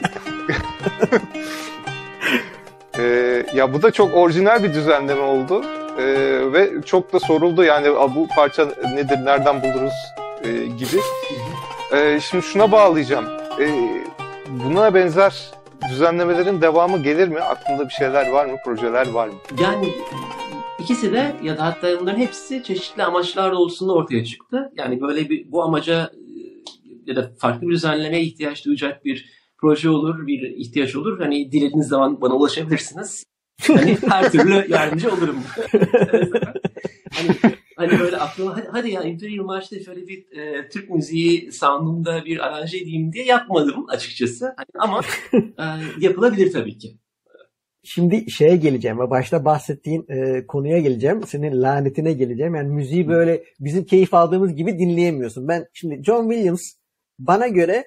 [2.98, 5.64] ee, ya bu da çok orijinal bir düzenleme oldu.
[5.98, 9.92] Ee, ve çok da soruldu yani bu parça nedir, nereden buluruz
[10.44, 11.00] e, gibi.
[11.92, 13.24] Ee, şimdi şuna bağlayacağım.
[13.60, 14.02] Ee,
[14.64, 15.50] buna benzer
[15.90, 17.40] düzenlemelerin devamı gelir mi?
[17.40, 18.56] Aklında bir şeyler var mı?
[18.64, 19.34] Projeler var mı?
[19.60, 19.94] Yani
[20.78, 24.72] ikisi de ya da hatta bunların hepsi çeşitli amaçlar olsun ortaya çıktı.
[24.76, 26.34] Yani böyle bir bu amaca e,
[27.06, 31.20] ya da farklı bir düzenlemeye ihtiyaç duyacak bir proje olur, bir ihtiyaç olur.
[31.20, 33.24] Hani dilediğiniz zaman bana ulaşabilirsiniz.
[33.62, 35.36] Hani her türlü yardımcı olurum.
[37.12, 37.28] hani
[37.76, 42.46] hani böyle aklıma hadi, hadi ya Imperial March'ta şöyle bir e, Türk müziği soundunda bir
[42.46, 44.54] aranje edeyim diye yapmadım açıkçası.
[44.56, 45.00] Hani, ama
[45.32, 45.64] e,
[46.00, 46.98] yapılabilir tabii ki.
[47.86, 51.22] Şimdi şeye geleceğim ve başta bahsettiğin e, konuya geleceğim.
[51.26, 52.54] Senin lanetine geleceğim.
[52.54, 55.48] Yani müziği böyle bizim keyif aldığımız gibi dinleyemiyorsun.
[55.48, 56.62] Ben şimdi John Williams
[57.18, 57.84] bana göre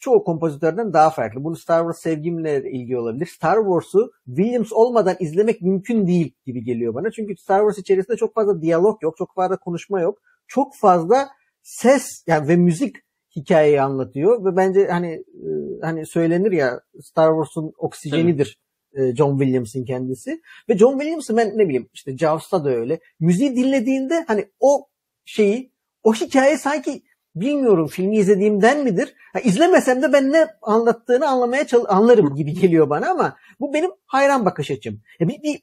[0.00, 1.44] çoğu kompozitörden daha farklı.
[1.44, 3.26] Bunu Star Wars sevgimle ilgili olabilir.
[3.26, 7.10] Star Wars'u Williams olmadan izlemek mümkün değil gibi geliyor bana.
[7.10, 10.18] Çünkü Star Wars içerisinde çok fazla diyalog yok, çok fazla konuşma yok.
[10.46, 11.28] Çok fazla
[11.62, 12.96] ses yani ve müzik
[13.36, 15.48] hikayeyi anlatıyor ve bence hani e,
[15.82, 18.58] hani söylenir ya Star Wars'un oksijenidir
[18.94, 19.16] evet.
[19.16, 20.40] John Williams'ın kendisi.
[20.68, 23.00] Ve John Williams'ı ben ne bileyim işte Jaws'ta da öyle.
[23.20, 24.86] Müziği dinlediğinde hani o
[25.24, 27.02] şeyi o hikaye sanki
[27.34, 29.14] bilmiyorum filmi izlediğimden midir?
[29.32, 34.44] Ha, izlemesem de ben ne anlattığını anlamaya anlarım gibi geliyor bana ama bu benim hayran
[34.44, 35.00] bakış açım.
[35.20, 35.62] Ya bir, bir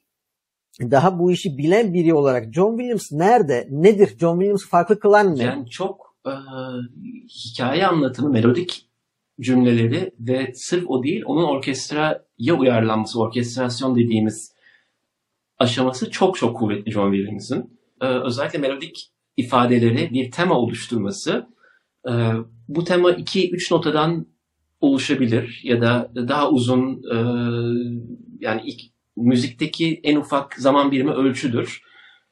[0.90, 3.68] daha bu işi bilen biri olarak John Williams nerede?
[3.70, 4.18] Nedir?
[4.18, 5.42] John Williams farklı kılan ne?
[5.42, 6.32] Yani çok e,
[7.28, 8.86] hikaye anlatımı, melodik
[9.40, 14.52] cümleleri ve sırf o değil onun orkestraya uyarlanması, orkestrasyon dediğimiz
[15.58, 17.80] aşaması çok çok kuvvetli John Williams'ın.
[18.00, 21.46] Ee, özellikle melodik ifadeleri bir tema oluşturması
[22.08, 22.12] e,
[22.68, 24.26] bu tema 2-3 notadan
[24.80, 27.16] oluşabilir ya da daha uzun e,
[28.40, 28.80] yani ilk
[29.16, 31.82] müzikteki en ufak zaman birimi ölçüdür.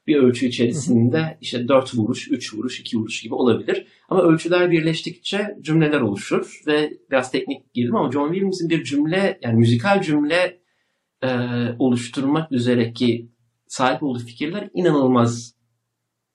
[0.07, 3.87] Bir ölçü içerisinde işte 4 vuruş, 3 vuruş, 2 vuruş gibi olabilir.
[4.09, 9.55] Ama ölçüler birleştikçe cümleler oluşur ve biraz teknik girdim ama John Williams'in bir cümle yani
[9.55, 10.59] müzikal cümle
[11.23, 11.29] e,
[11.79, 13.29] oluşturmak üzereki
[13.67, 15.55] sahip olduğu fikirler inanılmaz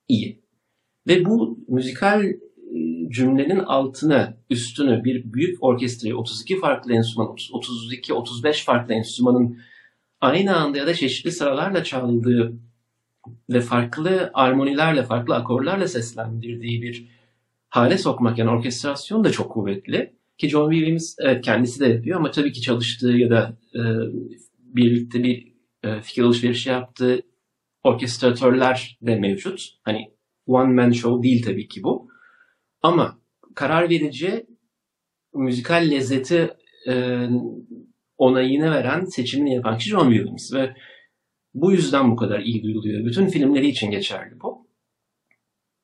[0.08, 0.44] iyi.
[1.06, 2.32] Ve bu müzikal
[3.14, 9.58] cümlenin altını, üstünü bir büyük orkestrayı 32 farklı enstrüman, 32-35 farklı enstrümanın
[10.20, 12.52] aynı anda ya da çeşitli sıralarla çaldığı
[13.50, 17.08] ve farklı armonilerle, farklı akorlarla seslendirdiği bir
[17.68, 20.14] hale sokmak yani orkestrasyon da çok kuvvetli.
[20.38, 23.80] Ki John Williams evet kendisi de yapıyor ama tabii ki çalıştığı ya da e,
[24.58, 25.52] birlikte bir
[25.82, 27.22] e, fikir alışverişi yaptığı
[27.84, 29.68] orkestratörler de mevcut.
[29.82, 30.10] Hani
[30.46, 32.03] one man show değil tabii ki bu.
[32.84, 33.20] Ama
[33.54, 34.46] karar verici
[35.34, 36.50] müzikal lezzeti
[36.88, 37.26] e,
[38.18, 40.74] onayını veren, seçimini yapan kişi John Williams ve
[41.54, 43.04] bu yüzden bu kadar iyi duyuluyor.
[43.06, 44.68] Bütün filmleri için geçerli bu.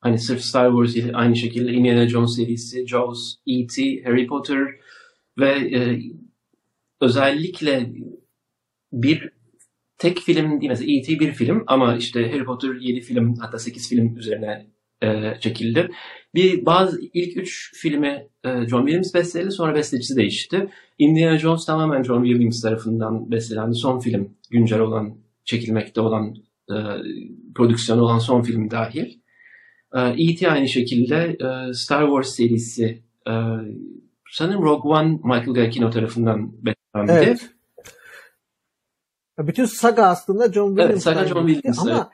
[0.00, 4.68] Hani sırf Star Wars aynı şekilde Indiana Jones serisi, Jaws, E.T., Harry Potter
[5.38, 6.00] ve e,
[7.00, 7.92] özellikle
[8.92, 9.30] bir
[9.98, 11.20] tek film değil mesela E.T.
[11.20, 14.70] bir film ama işte Harry Potter 7 film hatta 8 film üzerine
[15.02, 15.90] e, çekildi.
[16.34, 20.68] Bir bazı ilk üç filmi e, John Williams besteledi sonra bestecisi değişti.
[20.98, 23.74] Indiana Jones tamamen John Williams tarafından bestelendi.
[23.74, 26.34] Son film güncel olan çekilmekte olan
[26.70, 26.76] e,
[27.54, 29.20] prodüksiyonu olan son film dahil.
[29.94, 30.50] E.T.
[30.50, 33.32] aynı şekilde e, Star Wars serisi e,
[34.30, 37.12] sanırım Rogue One Michael Giacchino tarafından bestelendi.
[37.12, 37.50] Evet.
[39.38, 40.90] Bütün saga aslında John Williams.
[40.90, 42.10] Evet, saga John Williams ama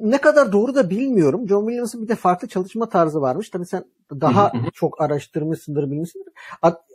[0.00, 1.48] ne kadar doğru da bilmiyorum.
[1.48, 3.50] John Williams'ın bir de farklı çalışma tarzı varmış.
[3.50, 3.84] Tabii sen
[4.20, 6.32] daha çok araştırmışsındır, bilmişsindir.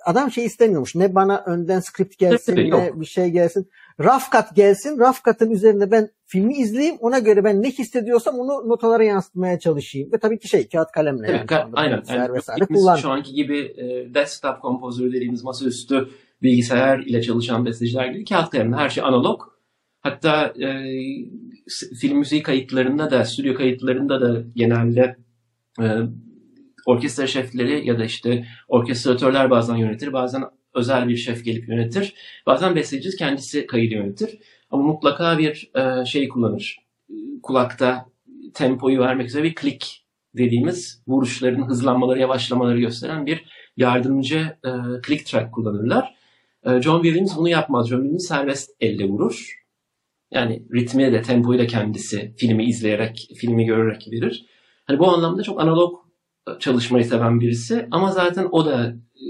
[0.06, 0.96] Adam şey istemiyormuş.
[0.96, 3.70] Ne bana önden script gelsin, ne bir şey gelsin.
[4.02, 5.00] Cut gelsin.
[5.26, 6.96] Cut'ın üzerinde ben filmi izleyeyim.
[7.00, 10.12] Ona göre ben ne hissediyorsam onu notalara yansıtmaya çalışayım.
[10.14, 11.28] Ve tabii ki şey kağıt kalemle.
[11.30, 12.04] Evet, yani, aynen.
[12.10, 12.96] Yani, vesaire kullan.
[12.96, 16.08] Şu anki gibi e, desktop kompozörü dediğimiz masaüstü
[16.42, 19.55] bilgisayar ile çalışan besteciler gibi kağıt kalemle her şey analog.
[20.06, 20.70] Hatta e,
[22.00, 25.16] film müziği kayıtlarında da, stüdyo kayıtlarında da genelde
[25.82, 25.86] e,
[26.86, 30.44] orkestra şefleri ya da işte orkestratörler bazen yönetir, bazen
[30.74, 32.14] özel bir şef gelip yönetir.
[32.46, 34.40] Bazen besteci kendisi kaydı yönetir.
[34.72, 36.80] Ama mutlaka bir e, şey kullanır.
[37.44, 38.06] Kulakta
[38.54, 40.06] tempoyu vermek üzere bir klik
[40.38, 43.46] dediğimiz vuruşların hızlanmaları, yavaşlamaları gösteren bir
[43.78, 44.70] yardımcı e,
[45.08, 46.16] click track kullanırlar.
[46.66, 47.90] E, John Williams bunu yapmaz.
[47.90, 49.65] John Williams serbest elle vurur.
[50.32, 54.46] Yani ritmi de tempoyu da kendisi filmi izleyerek, filmi görerek verir.
[54.86, 56.06] Hani bu anlamda çok analog
[56.60, 59.28] çalışmayı seven birisi ama zaten o da e,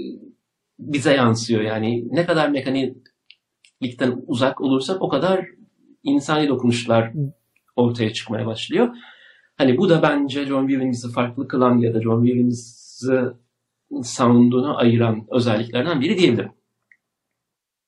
[0.78, 1.62] bize yansıyor.
[1.62, 5.46] Yani ne kadar mekaniklikten uzak olursak o kadar
[6.02, 7.12] insani dokunuşlar
[7.76, 8.88] ortaya çıkmaya başlıyor.
[9.56, 13.36] Hani bu da bence John Williams'ı farklı kılan ya da John Williams'ı
[14.02, 16.52] sound'unu ayıran özelliklerden biri diyebilirim.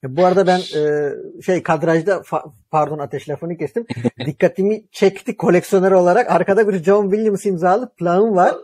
[0.05, 3.87] Bu arada ben e, şey kadrajda fa- pardon ateş lafını kestim.
[4.27, 6.31] Dikkatimi çekti koleksiyoner olarak.
[6.31, 8.55] Arkada bir John Williams imzalı plağım var.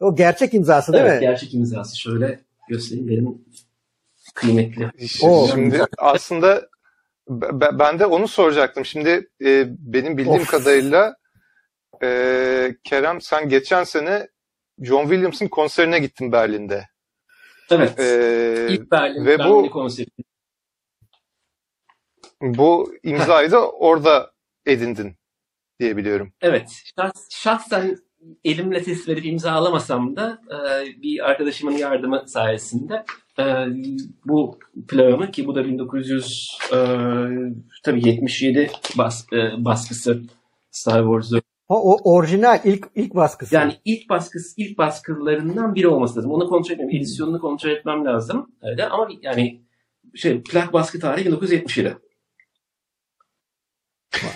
[0.00, 1.26] O gerçek imzası değil evet, mi?
[1.26, 1.98] gerçek imzası.
[1.98, 3.44] Şöyle göstereyim benim
[4.34, 4.90] kıymetli.
[5.22, 5.48] O.
[5.48, 6.68] Şimdi aslında
[7.80, 8.84] ben de onu soracaktım.
[8.84, 10.50] Şimdi e, benim bildiğim of.
[10.50, 11.16] kadarıyla
[12.02, 14.28] e, Kerem sen geçen sene
[14.82, 16.84] John Williams'ın konserine gittin Berlin'de.
[17.70, 17.98] Evet.
[17.98, 20.06] Ee, İlk Berlin, ve Berlin bu konseri.
[22.42, 24.30] Bu imzayı da orada
[24.66, 25.16] edindin
[25.80, 26.32] diye biliyorum.
[26.40, 26.82] Evet.
[26.96, 27.98] Şahs, şahsen
[28.44, 33.04] elimle ses verip imzalamasam da e, bir arkadaşımın yardımı sayesinde
[33.38, 33.44] e,
[34.24, 34.58] bu
[34.88, 36.76] planı ki bu da 1900 e,
[37.84, 40.22] tabii 77 bas, e, baskısı
[40.70, 41.40] Star Wars'ı.
[41.68, 43.54] O, o orijinal ilk ilk baskısı.
[43.54, 46.30] Yani ilk baskısı ilk baskılarından biri olması lazım.
[46.30, 48.50] Onu kontrol etmem, edisyonunu kontrol etmem lazım.
[48.62, 49.60] Öyle ama yani
[50.14, 51.96] şey plak baskı tarihi 1977.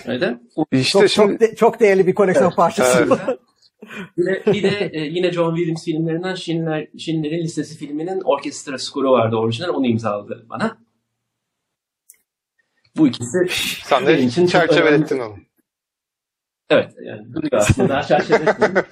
[0.06, 0.40] Öyle.
[0.72, 1.32] İşte çok, şimdi...
[1.32, 2.98] çok, de, çok değerli bir koleksiyon evet, parçası.
[2.98, 3.38] Evet.
[4.16, 9.12] bir de, bir de e, yine John Williams filmlerinden Schindler, Schindler'in Listesi filminin orkestra skoru
[9.12, 9.68] vardı orijinal.
[9.68, 10.78] Onu imzaladı bana.
[12.96, 13.38] Bu ikisi
[13.84, 15.36] Sen de için çerçevelettin onu.
[16.70, 16.94] Evet.
[17.02, 17.88] Yani duruyor aslında.
[17.88, 17.98] Daha.
[17.98, 18.84] Ama çerçeveletmedim.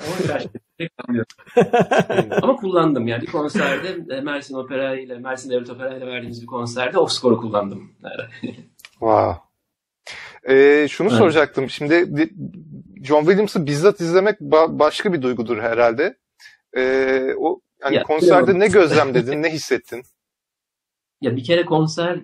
[2.43, 3.09] Ama kullandım.
[3.09, 7.07] Yani bir konserde e, Mersin Opera ile Mersin Devlet Opera ile verdiğimiz bir konserde o
[7.07, 7.93] skoru kullandım.
[8.91, 9.50] wow.
[10.49, 11.19] Ee, şunu evet.
[11.19, 11.71] soracaktım.
[11.71, 12.09] Şimdi
[13.03, 16.17] John Williams'ı bizzat izlemek ba- başka bir duygudur herhalde.
[16.77, 20.03] Ee, o yani ya, konserde ne gözlemledin, ne hissettin?
[21.21, 22.21] Ya bir kere konser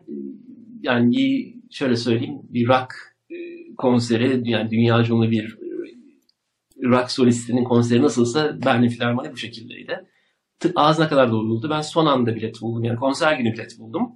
[0.83, 2.95] yani bir şöyle söyleyeyim bir rock
[3.31, 3.37] e,
[3.79, 5.59] konseri yani dünya ünlü bir
[6.85, 10.07] rock solistinin konseri nasılsa Berlin Filarmoni bu şekildeydi.
[10.75, 11.71] Ağzına kadar doluydu.
[11.71, 12.85] Ben son anda bilet buldum.
[12.85, 14.13] Yani konser günü bilet buldum.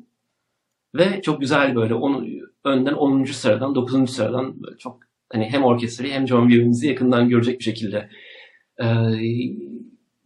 [0.95, 2.27] Ve çok güzel böyle onu
[2.65, 3.25] önden 10.
[3.25, 4.11] sıradan 9.
[4.11, 5.01] sıradan çok
[5.33, 8.09] hani hem orkestrayı hem John Williams'i yakından görecek bir şekilde
[8.83, 8.87] e,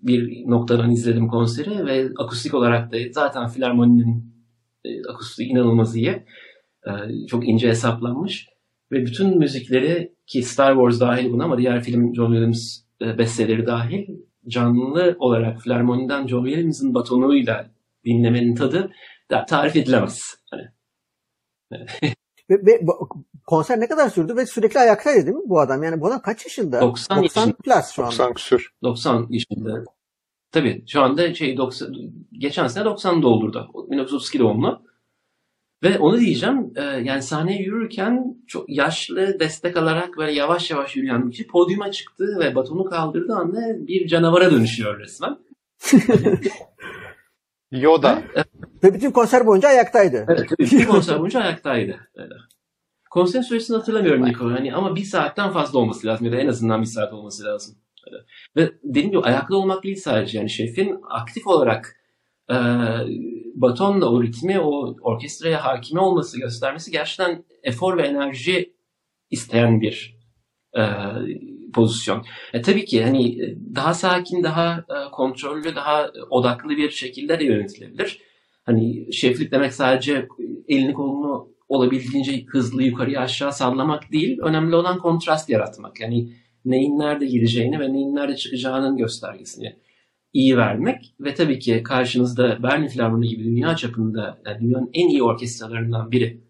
[0.02, 4.34] bir noktadan izledim konseri ve akustik olarak da zaten Filarmoni'nin
[4.84, 6.22] e, akustiği inanılmaz iyi.
[6.86, 6.92] E,
[7.28, 8.48] çok ince hesaplanmış.
[8.92, 13.66] Ve bütün müzikleri ki Star Wars dahil buna ama diğer film John Williams e, besteleri
[13.66, 14.06] dahil
[14.48, 17.70] canlı olarak Flermon'dan John Williams'ın batonuyla
[18.04, 18.90] dinlemenin tadı
[19.30, 20.36] da tarif edilemez.
[20.50, 20.64] Hani.
[22.50, 22.86] ve, ve
[23.46, 25.82] konser ne kadar sürdü ve sürekli ayaktaydı değil mi bu adam?
[25.82, 26.80] Yani bu adam kaç yaşında?
[26.80, 27.56] 90, 90 yaşında.
[27.64, 28.72] plus şu 90 küsür.
[28.82, 29.84] 90 yaşında.
[30.52, 31.94] Tabii şu anda şey 90
[32.32, 33.70] geçen sene 90 doldurdu.
[33.90, 34.82] 1932 doğumlu.
[35.82, 41.26] Ve onu diyeceğim e, yani sahneye yürürken çok yaşlı destek alarak böyle yavaş yavaş yürüyen
[41.26, 45.38] bir kişi podyuma çıktı ve batonu kaldırdığı anda bir canavara dönüşüyor resmen.
[47.70, 48.22] Yoda.
[48.84, 50.26] Ve bütün konser boyunca ayaktaydı.
[50.28, 52.08] Evet, bütün konser boyunca ayaktaydı.
[52.14, 52.34] Öyle.
[53.10, 54.50] Konserin süresini hatırlamıyorum Niko.
[54.50, 57.76] Hani ama bir saatten fazla olması lazım ya da en azından bir saat olması lazım.
[58.06, 58.24] Öyle.
[58.56, 61.96] Ve dediğim gibi ayakta olmak değil sadece yani şefin aktif olarak
[62.50, 62.56] e,
[63.54, 68.74] batonla o ritmi, o orkestraya hakime olması, göstermesi gerçekten efor ve enerji
[69.30, 70.18] isteyen bir
[70.76, 70.82] e,
[71.74, 72.24] pozisyon.
[72.52, 73.38] E, tabii ki hani
[73.74, 78.23] daha sakin, daha e, kontrollü, daha odaklı bir şekilde de yönetilebilir.
[78.64, 80.28] Hani şeflik demek sadece
[80.68, 84.38] elini kolunu olabildiğince hızlı yukarıya aşağı sallamak değil.
[84.42, 86.00] Önemli olan kontrast yaratmak.
[86.00, 86.32] Yani
[86.64, 89.76] neyin nerede gireceğini ve neyin nerede çıkacağının göstergesini
[90.32, 95.22] iyi vermek ve tabii ki karşınızda Berlin Filarmoni gibi dünya çapında yani dünyanın en iyi
[95.22, 96.44] orkestralarından biri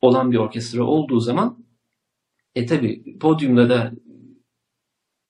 [0.00, 1.64] olan bir orkestra olduğu zaman
[2.54, 3.92] e tabii podyumda da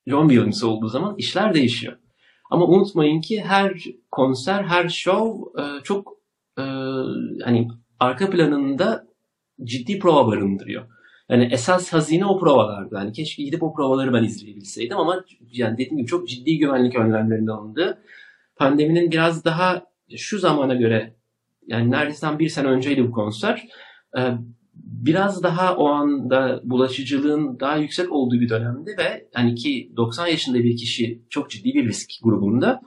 [0.06, 1.98] John Williams olduğu zaman işler değişiyor.
[2.52, 3.72] Ama unutmayın ki her
[4.10, 6.12] konser, her show e, çok
[6.58, 6.62] e,
[7.44, 7.68] hani
[8.00, 9.06] arka planında
[9.64, 10.86] ciddi prova barındırıyor.
[11.28, 12.94] Yani esas hazine o provalardı.
[12.94, 17.46] Yani keşke gidip o provaları ben izleyebilseydim ama yani dediğim gibi çok ciddi güvenlik önlemlerinin
[17.46, 18.02] alındığı.
[18.56, 19.86] Pandeminin biraz daha
[20.16, 21.14] şu zamana göre
[21.66, 23.68] yani neredeyse bir sene önceydi bu konser.
[24.18, 24.32] Ee,
[24.74, 30.58] biraz daha o anda bulaşıcılığın daha yüksek olduğu bir dönemdi ve hani ki 90 yaşında
[30.58, 32.80] bir kişi çok ciddi bir risk grubunda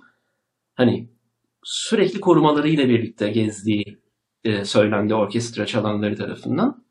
[0.75, 1.09] hani
[1.63, 3.99] sürekli korumalarıyla birlikte gezdiği
[4.43, 6.85] e, söylendi orkestra çalanları tarafından.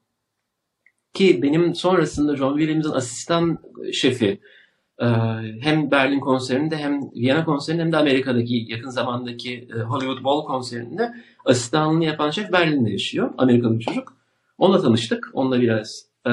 [1.14, 3.58] Ki benim sonrasında John Williams'ın asistan
[3.92, 4.40] şefi
[4.98, 5.06] e,
[5.60, 11.14] hem Berlin konserinde hem Viyana konserinde hem de Amerika'daki yakın zamandaki e, Hollywood Bowl konserinde
[11.44, 13.34] asistanlığını yapan şef Berlin'de yaşıyor.
[13.38, 14.23] Amerikalı çocuk.
[14.58, 15.30] Onunla tanıştık.
[15.32, 16.30] Onunla biraz e,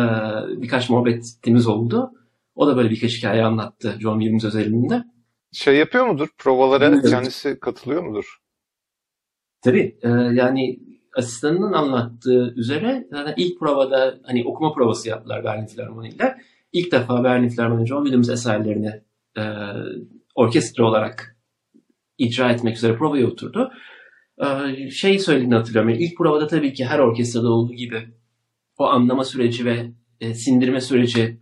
[0.62, 2.12] birkaç muhabbetimiz oldu.
[2.56, 5.04] O da böyle birkaç hikaye anlattı John Williams özelinde.
[5.52, 6.28] Şey yapıyor mudur?
[6.38, 7.10] Provalara evet.
[7.10, 8.38] kendisi katılıyor mudur?
[9.62, 9.98] Tabii.
[10.02, 10.80] E, yani
[11.18, 16.38] asistanının anlattığı üzere zaten ilk provada hani okuma provası yaptılar Berlin Filarmoni'yle.
[16.74, 19.02] İlk defa Berlin Filarmoni John Williams eserlerini
[19.38, 19.44] e,
[20.36, 21.38] orkestra olarak
[22.18, 23.72] icra etmek üzere provaya oturdu.
[24.42, 25.90] E, şey söylediğini hatırlıyorum.
[25.90, 28.08] Yani ilk provada tabii ki her orkestrada olduğu gibi
[28.78, 31.42] o anlama süreci ve e, sindirme süreci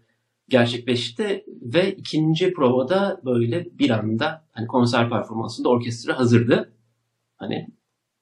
[0.50, 6.74] gerçekleşti ve ikinci provada böyle bir anda hani konser performansında orkestra hazırdı.
[7.38, 7.68] Hani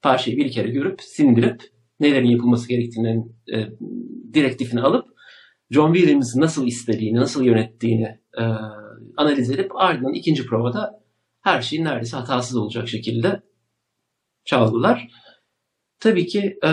[0.01, 1.63] parçayı bir kere görüp sindirip
[1.99, 3.67] nelerin yapılması gerektiğinin e,
[4.33, 5.07] direktifini alıp
[5.71, 8.43] John Williams'ın nasıl istediğini, nasıl yönettiğini e,
[9.17, 11.03] analiz edip ardından ikinci provada
[11.41, 13.41] her şeyin neredeyse hatasız olacak şekilde
[14.47, 15.07] çaldılar.
[15.99, 16.69] Tabii ki e,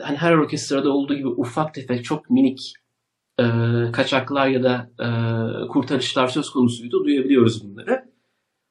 [0.00, 2.72] hani her orkestrada olduğu gibi ufak tefek çok minik
[3.40, 3.44] e,
[3.92, 5.08] kaçaklar ya da e,
[5.68, 7.04] kurtarışlar söz konusuydu.
[7.04, 8.14] Duyabiliyoruz bunları.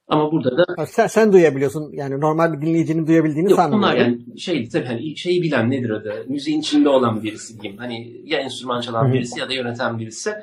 [0.07, 1.91] Ama burada da sen, sen duyabiliyorsun.
[1.93, 3.89] Yani normal bir dinleyicinin duyabildiğini Yok, sanmıyorum.
[3.89, 6.25] Onlar yani şey tabii hani şeyi bilen nedir adı?
[6.27, 7.79] Müziğin içinde olan birisi diyeyim.
[7.79, 10.33] Hani ya enstrüman çalan birisi ya da yöneten birisi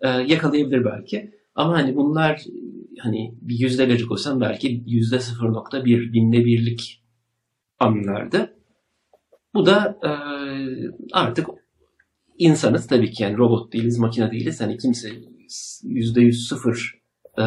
[0.00, 1.30] e, yakalayabilir belki.
[1.54, 2.44] Ama hani bunlar
[2.98, 7.03] hani bir yüzde verecek olsam belki yüzde 0.1 binde birlik
[7.84, 8.56] anlardı.
[9.54, 10.10] Bu da e,
[11.12, 11.48] artık
[12.38, 14.60] insanız tabii ki yani robot değiliz, makine değiliz.
[14.60, 15.08] Hani kimse
[15.82, 17.00] yüzde yüz sıfır
[17.38, 17.44] e,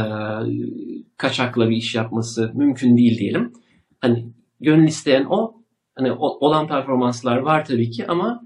[1.18, 3.54] kaçakla bir iş yapması mümkün değil diyelim.
[4.00, 5.58] Hani gönül isteyen o.
[5.96, 8.44] Hani o, olan performanslar var tabii ki ama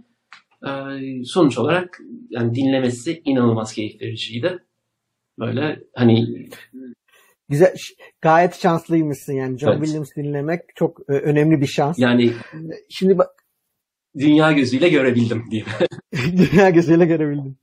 [0.68, 0.70] e,
[1.26, 4.60] sonuç olarak yani dinlemesi inanılmaz keyif vericiydi.
[5.40, 6.50] Böyle hani
[7.52, 7.76] güzel
[8.22, 9.84] gayet şanslıymışsın yani John evet.
[9.84, 12.00] Williams dinlemek çok e, önemli bir şans.
[12.00, 12.34] Yani
[12.90, 13.30] şimdi bak
[14.18, 15.70] dünya gözüyle görebildim diyeyim.
[16.38, 17.58] dünya gözüyle görebildim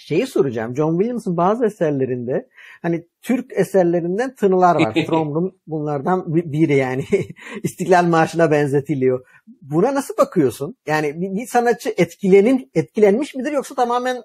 [0.00, 0.76] şeyi soracağım.
[0.76, 2.48] John Williams'ın bazı eserlerinde
[2.82, 4.94] hani Türk eserlerinden tınılar var.
[5.06, 7.04] From bunlardan biri yani.
[7.62, 9.26] İstiklal Marşı'na benzetiliyor.
[9.62, 10.76] Buna nasıl bakıyorsun?
[10.86, 14.16] Yani bir, sanatçı etkilenin, etkilenmiş midir yoksa tamamen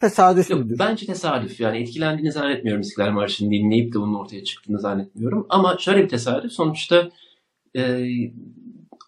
[0.00, 0.78] tesadüf Yok, müdür?
[0.78, 1.60] Bence tesadüf.
[1.60, 5.46] Yani etkilendiğini zannetmiyorum İstiklal Marşı'nı dinleyip de bunun ortaya çıktığını zannetmiyorum.
[5.48, 6.52] Ama şöyle bir tesadüf.
[6.52, 7.10] Sonuçta
[7.76, 8.06] e,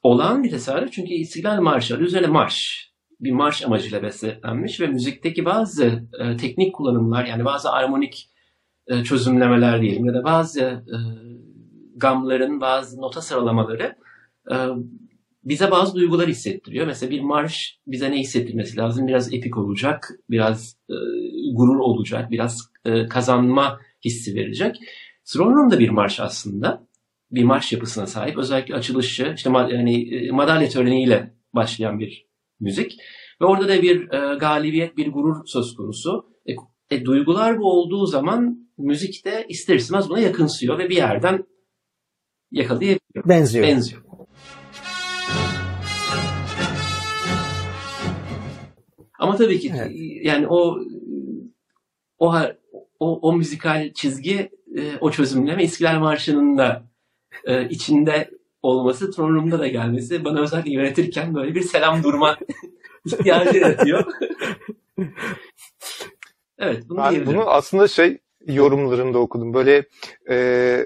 [0.02, 2.88] olağan bir tesadüf çünkü İstiklal Marşı adı üzerine marş.
[3.20, 8.28] Bir marş amacıyla beslenmiş ve müzikteki bazı e, teknik kullanımlar yani bazı armonik
[8.86, 10.96] e, çözümlemeler diyelim ya da bazı e,
[11.96, 13.96] gamların bazı nota sıralamaları
[14.50, 14.56] e,
[15.44, 16.86] bize bazı duygular hissettiriyor.
[16.86, 19.06] Mesela bir marş bize ne hissettirmesi lazım?
[19.06, 20.94] Biraz epik olacak, biraz e,
[21.54, 24.76] gurur olacak, biraz e, kazanma hissi verecek.
[25.24, 26.86] Throne da bir marş aslında.
[27.30, 28.38] Bir marş yapısına sahip.
[28.38, 32.26] Özellikle açılışı, işte yani e, madalya töreniyle başlayan bir
[32.60, 32.96] müzik.
[33.40, 36.26] Ve orada da bir e, galibiyet, bir gurur söz konusu.
[36.46, 36.52] E,
[36.96, 41.44] e, duygular bu olduğu zaman müzik de ister istemez buna yakınsıyor ve bir yerden
[42.50, 43.28] yakalayabiliyor.
[43.28, 43.66] Benziyor.
[43.66, 44.02] Benziyor.
[49.22, 49.90] Ama tabii ki evet.
[50.22, 50.78] yani o
[52.18, 52.34] o
[53.00, 56.82] o, o müzikal çizgi e, o çözümleme İstiklal Marşı'nın da
[57.44, 58.30] e, içinde
[58.62, 62.38] olması, Tron da gelmesi bana özellikle yönetirken böyle bir selam durma
[63.06, 64.04] ihtiyacı yaratıyor.
[66.58, 69.54] evet, bunu ben bunu aslında şey yorumlarında okudum.
[69.54, 69.86] Böyle
[70.30, 70.78] e,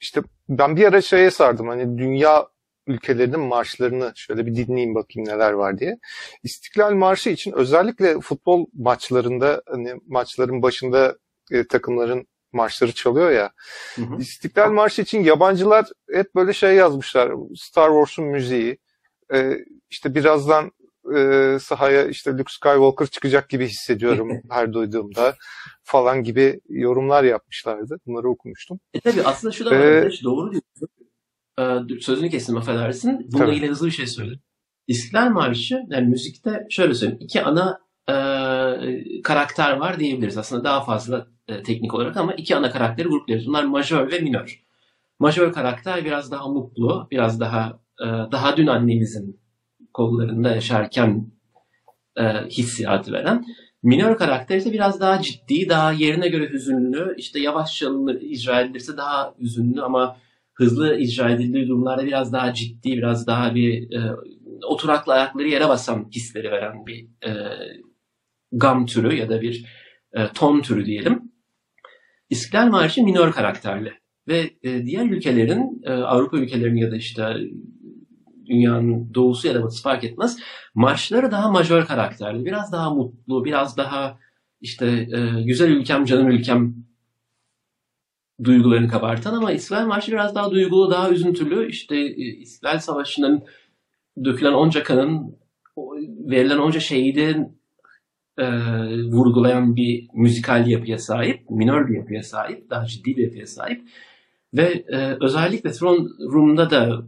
[0.00, 1.68] işte ben bir ara şeye sardım.
[1.68, 2.51] Hani dünya
[2.92, 5.98] ülkelerinin marşlarını şöyle bir dinleyeyim bakayım neler var diye.
[6.42, 11.16] İstiklal Marşı için özellikle futbol maçlarında hani maçların başında
[11.50, 13.50] e, takımların marşları çalıyor ya.
[13.94, 14.16] Hı hı.
[14.20, 17.32] İstiklal Marşı için yabancılar hep böyle şey yazmışlar.
[17.56, 18.78] Star Wars'un müziği.
[19.34, 19.56] E,
[19.90, 20.72] işte birazdan
[21.16, 25.34] e, sahaya işte Luke Skywalker çıkacak gibi hissediyorum her duyduğumda
[25.82, 28.00] falan gibi yorumlar yapmışlardı.
[28.06, 28.80] Bunları okumuştum.
[28.94, 29.80] E tabi aslında şu da var.
[29.80, 30.88] Ee, doğru diyorsun.
[31.62, 33.26] Ee, sözünü kestim affedersin.
[33.32, 33.56] Bununla tabii.
[33.56, 34.40] ilgili hızlı bir şey söyleyeyim.
[34.86, 37.22] İstiklal Marşı yani müzikte şöyle söyleyeyim.
[37.22, 38.14] iki ana e,
[39.22, 40.38] karakter var diyebiliriz.
[40.38, 43.46] Aslında daha fazla e, teknik olarak ama iki ana karakteri grupluyoruz.
[43.46, 44.62] Bunlar majör ve minör.
[45.18, 49.40] Majör karakter biraz daha mutlu, biraz daha e, daha dün annemizin
[49.94, 51.32] kollarında yaşarken
[52.16, 53.44] e, hissiyatı veren.
[53.82, 58.96] Minör karakter ise biraz daha ciddi, daha yerine göre hüzünlü, işte yavaş çalınır, icra edilirse
[58.96, 60.16] daha hüzünlü ama
[60.54, 64.16] hızlı icra edildiği durumlarda biraz daha ciddi, biraz daha bir e,
[64.66, 67.32] oturaklı ayakları yere basan hisleri veren bir e,
[68.52, 69.66] gam türü ya da bir
[70.12, 71.22] e, ton türü diyelim.
[72.30, 73.92] İstiklal Marşı minör karakterli
[74.28, 77.34] ve e, diğer ülkelerin, e, Avrupa ülkelerinin ya da işte
[78.46, 80.38] dünyanın doğusu ya da batısı fark etmez.
[80.74, 84.18] Marşları daha majör karakterli, biraz daha mutlu, biraz daha
[84.60, 86.74] işte e, güzel ülkem, canım ülkem
[88.44, 91.68] duygularını kabartan ama İsrail Marşı biraz daha duygulu, daha üzüntülü.
[91.68, 93.44] İşte e, İsrail Savaşı'nın
[94.24, 95.36] dökülen onca kanın,
[96.30, 97.58] verilen onca şehidin
[98.38, 98.46] e,
[99.02, 103.88] vurgulayan bir müzikal yapıya sahip, minör bir yapıya sahip, daha ciddi bir yapıya sahip.
[104.54, 107.02] Ve e, özellikle Throne Room'da da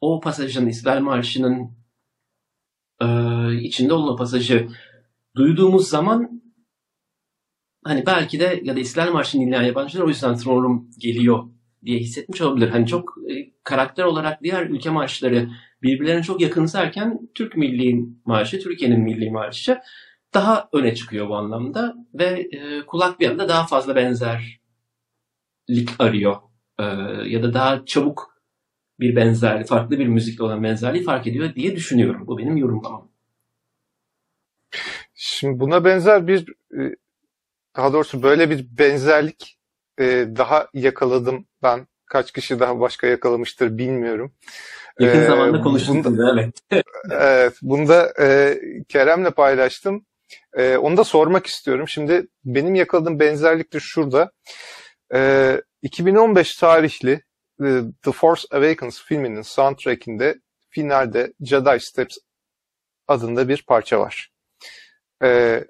[0.00, 1.70] o pasajın, İstiklal Marşı'nın
[3.02, 3.06] e,
[3.60, 4.68] içinde olan pasajı
[5.36, 6.42] duyduğumuz zaman
[7.86, 11.44] hani belki de ya da İstiklal Marşı'nı dinleyen yabancılar o yüzden Throne geliyor
[11.84, 12.68] diye hissetmiş olabilir.
[12.68, 15.50] Hani çok e, karakter olarak diğer ülke marşları
[15.82, 19.78] birbirlerine çok yakınsarken Türk Milli Marşı, Türkiye'nin Milli Marşı
[20.34, 24.60] daha öne çıkıyor bu anlamda ve e, kulak bir anda daha fazla benzerlik
[25.98, 26.36] arıyor
[26.78, 26.84] e,
[27.28, 28.36] ya da daha çabuk
[29.00, 32.26] bir benzerlik, farklı bir müzikle olan benzerliği fark ediyor diye düşünüyorum.
[32.26, 33.12] Bu benim yorumlamam.
[35.14, 36.46] Şimdi buna benzer bir
[36.78, 36.96] e,
[37.76, 39.58] daha doğrusu böyle bir benzerlik
[40.00, 40.04] e,
[40.36, 41.86] daha yakaladım ben.
[42.06, 44.34] Kaç kişi daha başka yakalamıştır bilmiyorum.
[45.00, 46.04] Yakın ee, zamanda konuştuk.
[46.04, 46.60] Bunda, evet.
[47.10, 47.54] evet.
[47.62, 48.58] Bunda e,
[48.88, 50.06] Kerem'le paylaştım.
[50.56, 51.88] E, onu da sormak istiyorum.
[51.88, 54.32] Şimdi benim yakaladığım benzerlik de şurada.
[55.14, 57.22] E, 2015 tarihli
[58.02, 62.18] The Force Awakens filminin soundtrackinde finalde Jedi Steps
[63.08, 64.30] adında bir parça var.
[65.22, 65.64] Ee,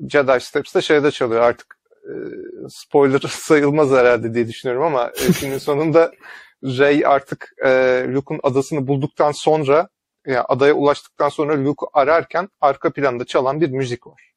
[0.00, 2.12] Jedi Steps de şeyde çalıyor artık e,
[2.68, 6.12] spoiler sayılmaz herhalde diye düşünüyorum ama e, filmin sonunda
[6.64, 7.68] Rey artık e,
[8.08, 9.88] Luke'un adasını bulduktan sonra
[10.26, 14.32] yani adaya ulaştıktan sonra Luke'u ararken arka planda çalan bir müzik var.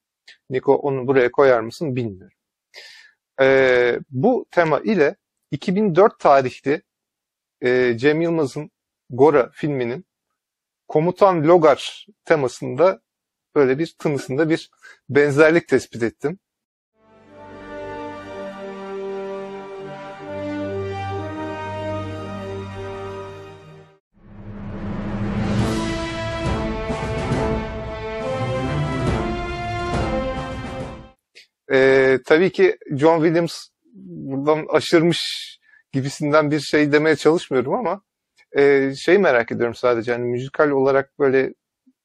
[0.49, 2.37] Niko onu buraya koyar mısın bilmiyorum.
[3.41, 5.15] E, bu tema ile
[5.51, 6.81] 2004 tarihli
[7.61, 8.71] e, Cem Yılmaz'ın
[9.09, 10.05] Gora filminin
[10.87, 13.01] Komutan Logar temasında
[13.59, 14.69] böyle bir tınısında bir
[15.09, 16.39] benzerlik tespit ettim.
[31.71, 35.19] Ee, tabii ki John Williams buradan aşırmış
[35.91, 38.01] gibisinden bir şey demeye çalışmıyorum ama
[38.57, 41.53] E, şey merak ediyorum sadece yani müzikal olarak böyle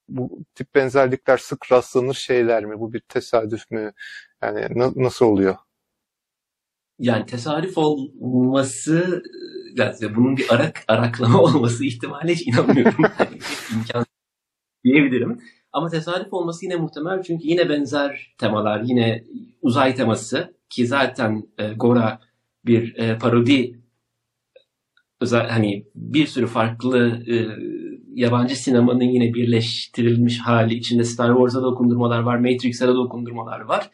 [0.09, 2.81] bu tip benzerlikler sık rastlanır şeyler mi?
[2.81, 3.93] Bu bir tesadüf mü?
[4.43, 5.57] Yani na- nasıl oluyor?
[6.99, 9.23] Yani tesadüf olması
[9.77, 12.95] yani bunun bir arak araklama olması ihtimali hiç inanmıyorum.
[13.19, 13.39] yani
[13.75, 14.07] imkan
[14.85, 15.41] diyebilirim.
[15.73, 19.25] Ama tesadüf olması yine muhtemel çünkü yine benzer temalar, yine
[19.63, 22.21] uzay teması ki zaten e, Gora
[22.67, 23.81] bir e, parodi
[25.21, 27.35] özel hani bir sürü farklı e,
[28.15, 33.91] yabancı sinemanın yine birleştirilmiş hali içinde Star Wars'a da dokundurmalar var, Matrix'e de dokundurmalar var.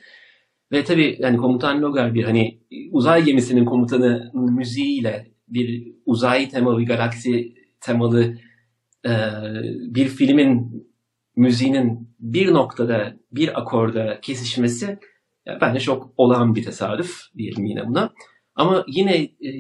[0.73, 2.61] Ve tabii yani komutan Logar bir hani
[2.91, 8.35] uzay gemisinin komutanı müziğiyle bir uzay temalı, galaksi temalı
[9.07, 9.13] e,
[9.95, 10.87] bir filmin
[11.37, 14.99] müziğinin bir noktada, bir akorda kesişmesi
[15.47, 18.13] yani bence çok olağan bir tesadüf diyelim yine buna.
[18.61, 19.51] Ama yine e,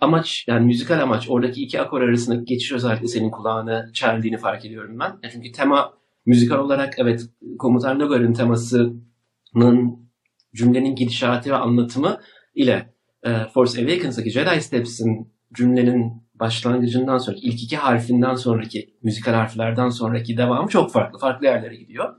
[0.00, 4.98] amaç yani müzikal amaç oradaki iki akor arasındaki geçiş özellikle senin kulağını çeldiğini fark ediyorum
[4.98, 5.18] ben.
[5.22, 5.94] Yani çünkü tema
[6.26, 7.26] müzikal olarak evet
[7.58, 10.10] Komutan Logar'ın temasının
[10.54, 12.20] cümlenin gidişatı ve anlatımı
[12.54, 19.88] ile e, Force Awakens'daki Jedi Steps'in cümlenin başlangıcından sonra ilk iki harfinden sonraki müzikal harflerden
[19.88, 21.18] sonraki devamı çok farklı.
[21.18, 22.14] Farklı yerlere gidiyor.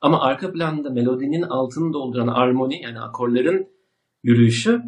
[0.00, 3.66] Ama arka planda melodinin altını dolduran armoni yani akorların
[4.22, 4.82] yürüyüşü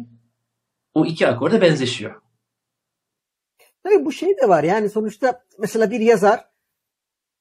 [0.93, 2.21] o iki akorda benzeşiyor.
[3.83, 6.49] Tabii bu şey de var yani sonuçta mesela bir yazar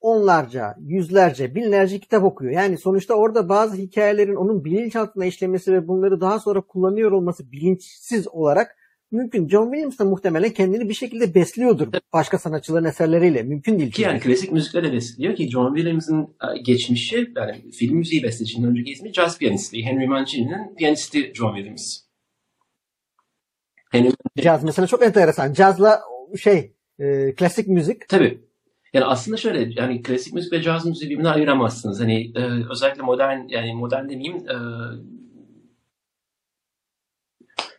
[0.00, 2.52] onlarca, yüzlerce, binlerce kitap okuyor.
[2.52, 8.28] Yani sonuçta orada bazı hikayelerin onun bilinçaltına işlemesi ve bunları daha sonra kullanıyor olması bilinçsiz
[8.28, 8.76] olarak
[9.10, 9.48] mümkün.
[9.48, 13.42] John Williams da muhtemelen kendini bir şekilde besliyordur başka sanatçıların eserleriyle.
[13.42, 13.92] Mümkün değil.
[13.92, 18.66] Ki yani klasik müzikle de besliyor ki John Williams'ın e, geçmişi yani film müziği bestecinin
[18.66, 19.82] önceki ismi jazz piyanisti.
[19.82, 22.07] Henry Mancini'nin piyanisti John Williams.
[23.90, 24.10] Henry
[24.42, 25.52] Caz mesela çok enteresan.
[25.52, 26.00] Cazla
[26.42, 28.08] şey e, klasik müzik.
[28.08, 28.40] Tabii.
[28.92, 32.00] Yani aslında şöyle yani klasik müzik ve caz müziği birbirine ayıramazsınız.
[32.00, 34.56] Hani e, özellikle modern yani modern demeyeyim e,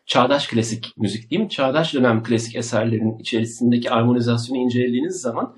[0.06, 1.50] çağdaş klasik müzik diyeyim.
[1.50, 5.58] Çağdaş dönem klasik eserlerin içerisindeki armonizasyonu incelediğiniz zaman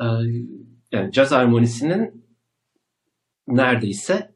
[0.00, 0.04] e,
[0.92, 2.24] yani caz armonisinin
[3.48, 4.29] neredeyse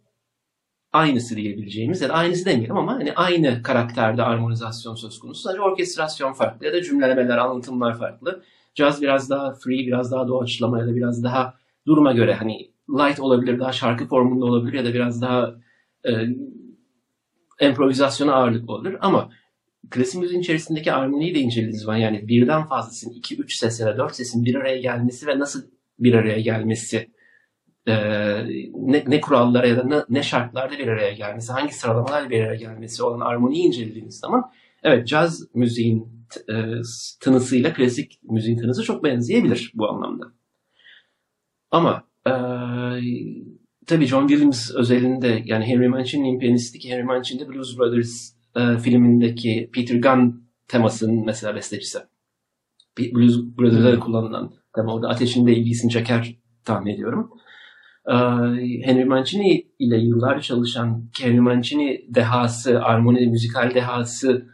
[0.95, 5.43] aynısı diyebileceğimiz ya da aynısı demeyelim ama hani aynı karakterde armonizasyon söz konusu.
[5.43, 8.43] Sadece orkestrasyon farklı ya da cümlelemeler, anlatımlar farklı.
[8.75, 11.55] Caz biraz daha free, biraz daha doğaçlama ya da biraz daha
[11.87, 15.55] duruma göre hani light olabilir, daha şarkı formunda olabilir ya da biraz daha
[16.05, 16.13] e,
[17.61, 18.95] improvizasyona ağırlık olur.
[19.01, 19.31] Ama
[19.91, 23.97] klasik müziğin içerisindeki armoniyi de incelediğiniz zaman yani birden fazlasının iki, üç ses ya da
[23.97, 25.63] dört sesin bir araya gelmesi ve nasıl
[25.99, 27.14] bir araya gelmesi
[27.87, 27.95] e,
[28.75, 32.55] ne, ne kurallara ya da ne, ne şartlarda bir araya gelmesi, hangi sıralamalarla bir araya
[32.55, 34.51] gelmesi olan armoniyi incelediğiniz zaman
[34.83, 36.55] evet caz müziğin e,
[37.21, 40.25] tınısıyla klasik müziğin tınısı çok benzeyebilir bu anlamda.
[41.71, 42.33] Ama e,
[43.87, 49.71] tabii John Williams özelinde yani Henry Mancini'nin piyanisti ki Henry Mancini Blues Brothers e, filmindeki
[49.75, 51.99] Peter Gunn temasının mesela bestecisi.
[52.99, 57.31] Blues Brothers'da kullanılan tema orada ateşin de ilgisini çeker tahmin ediyorum.
[58.09, 58.15] E,
[58.87, 64.47] Henry Mancini ile yıllar çalışan Henry Mancini dehası, armoni müzikal dehası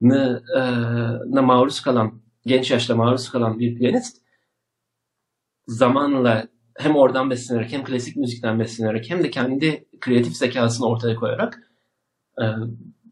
[0.00, 4.22] na maruz kalan, genç yaşta maruz kalan bir piyanist
[5.66, 6.48] zamanla
[6.78, 11.62] hem oradan beslenerek hem klasik müzikten beslenerek hem de kendi kreatif zekasını ortaya koyarak
[12.38, 12.44] e,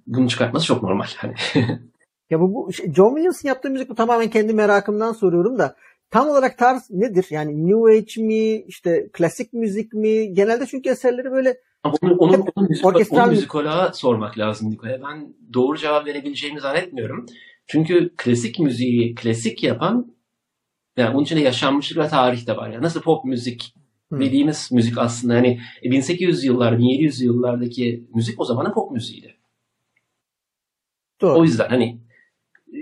[0.07, 1.07] bunu çıkartması çok normal.
[1.17, 1.35] Hani.
[2.31, 5.77] ya bu, bu John Williams'ın yaptığı müzik bu tamamen kendi merakımdan soruyorum da
[6.11, 7.27] tam olarak tarz nedir?
[7.31, 10.35] Yani New Age mi, işte klasik müzik mi?
[10.35, 14.71] Genelde çünkü eserleri böyle ama onu, onu, onu, onu, müzik, orkestral onu müzikoloğa sormak lazım
[14.71, 15.03] Niko'ya.
[15.03, 17.27] Ben doğru cevap verebileceğimi zannetmiyorum.
[17.67, 20.15] Çünkü klasik müziği klasik yapan
[20.97, 22.71] yani bunun içinde yaşanmışlık ve tarih de var.
[22.71, 23.75] Yani nasıl pop müzik
[24.09, 24.21] hmm.
[24.21, 29.37] dediğimiz müzik aslında hani 1800 yıllar, 1700 yıllardaki müzik o zamanın pop müziğiydi.
[31.21, 31.39] Doğru.
[31.39, 32.01] O yüzden hani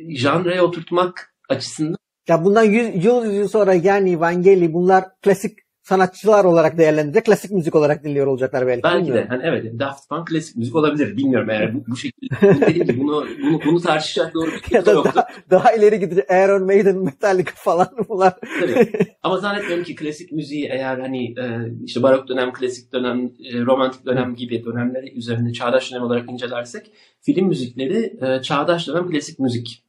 [0.08, 1.98] janraya oturtmak açısından
[2.28, 5.58] ya bundan 100 yıl, yıl sonra yani Vangeli bunlar klasik
[5.88, 8.82] sanatçılar olarak değerlendirecek, klasik müzik olarak dinliyor olacaklar belki.
[8.82, 9.26] Belki de.
[9.28, 11.16] Hani evet Daft Punk klasik müzik olabilir.
[11.16, 12.34] Bilmiyorum eğer bu, bu şekilde.
[12.66, 15.12] Dediğim bunu, bunu, bunu tartışacak doğru bir ya da yoktu.
[15.14, 16.24] Daha, daha ileri gidecek.
[16.30, 18.34] Iron Maiden, Metallica falan bunlar.
[18.60, 18.90] Tabii.
[19.22, 24.06] Ama zannetmiyorum ki klasik müziği eğer hani e, işte barok dönem, klasik dönem, e, romantik
[24.06, 29.87] dönem gibi dönemleri üzerinde çağdaş dönem olarak incelersek film müzikleri e, çağdaş dönem klasik müzik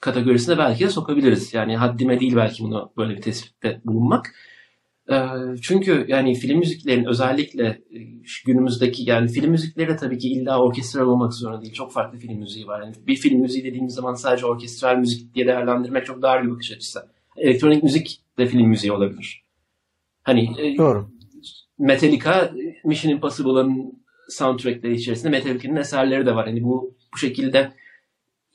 [0.00, 1.54] kategorisine belki de sokabiliriz.
[1.54, 4.34] Yani haddime değil belki bunu böyle bir tespitte bulunmak.
[5.10, 5.24] Ee,
[5.62, 7.98] çünkü yani film müziklerin özellikle e,
[8.46, 11.72] günümüzdeki yani film müzikleri de tabii ki illa orkestral olmak zorunda değil.
[11.72, 12.82] Çok farklı film müziği var.
[12.82, 16.72] Yani bir film müziği dediğimiz zaman sadece orkestral müzik diye değerlendirmek çok dar bir bakış
[16.72, 17.06] açısı.
[17.36, 19.42] elektronik müzik de film müziği olabilir.
[20.22, 21.10] Hani e, Doğru.
[21.78, 22.52] Metallica,
[22.84, 26.46] Mission Impossible'ın soundtrackleri içerisinde Metallica'nın eserleri de var.
[26.46, 27.72] Hani bu bu şekilde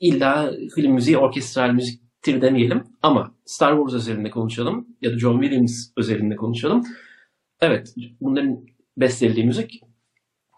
[0.02, 5.88] illa film müziği, orkestral müziktir demeyelim ama Star Wars özelinde konuşalım ya da John Williams
[5.96, 6.84] özelinde konuşalım.
[7.60, 9.80] Evet, bunların bestelediği müzik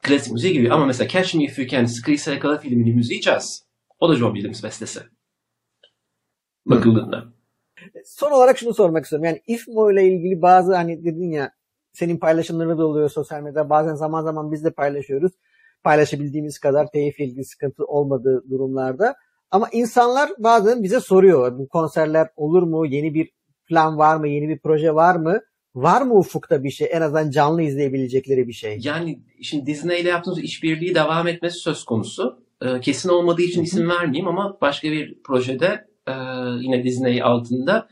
[0.05, 3.65] klasik müziği gibi ama mesela Catch Me If You Can, Sıkıysa Yakala filminin müziği jazz.
[4.01, 5.01] O da John Williams bestesi.
[6.67, 7.25] Bakıldığında.
[8.05, 9.25] Son olarak şunu sormak istiyorum.
[9.25, 11.53] Yani IFMO ile ilgili bazı hani dedin ya
[11.93, 13.71] senin paylaşımlarını da oluyor sosyal medyada.
[13.71, 15.33] Bazen zaman zaman biz de paylaşıyoruz.
[15.85, 19.15] Paylaşabildiğimiz kadar telifle ilgili sıkıntı olmadığı durumlarda.
[19.55, 21.59] Ama insanlar bazen bize soruyor.
[21.59, 22.87] Bu konserler olur mu?
[22.87, 23.31] Yeni bir
[23.69, 24.29] plan var mı?
[24.29, 25.41] Yeni bir proje var mı?
[25.75, 26.89] Var mı ufukta bir şey?
[26.93, 28.79] En azından canlı izleyebilecekleri bir şey.
[28.83, 32.39] Yani şimdi Disney ile yaptığımız işbirliği devam etmesi söz konusu.
[32.63, 36.13] Ee, kesin olmadığı için isim vermeyeyim ama başka bir projede e,
[36.61, 37.89] yine Disney altında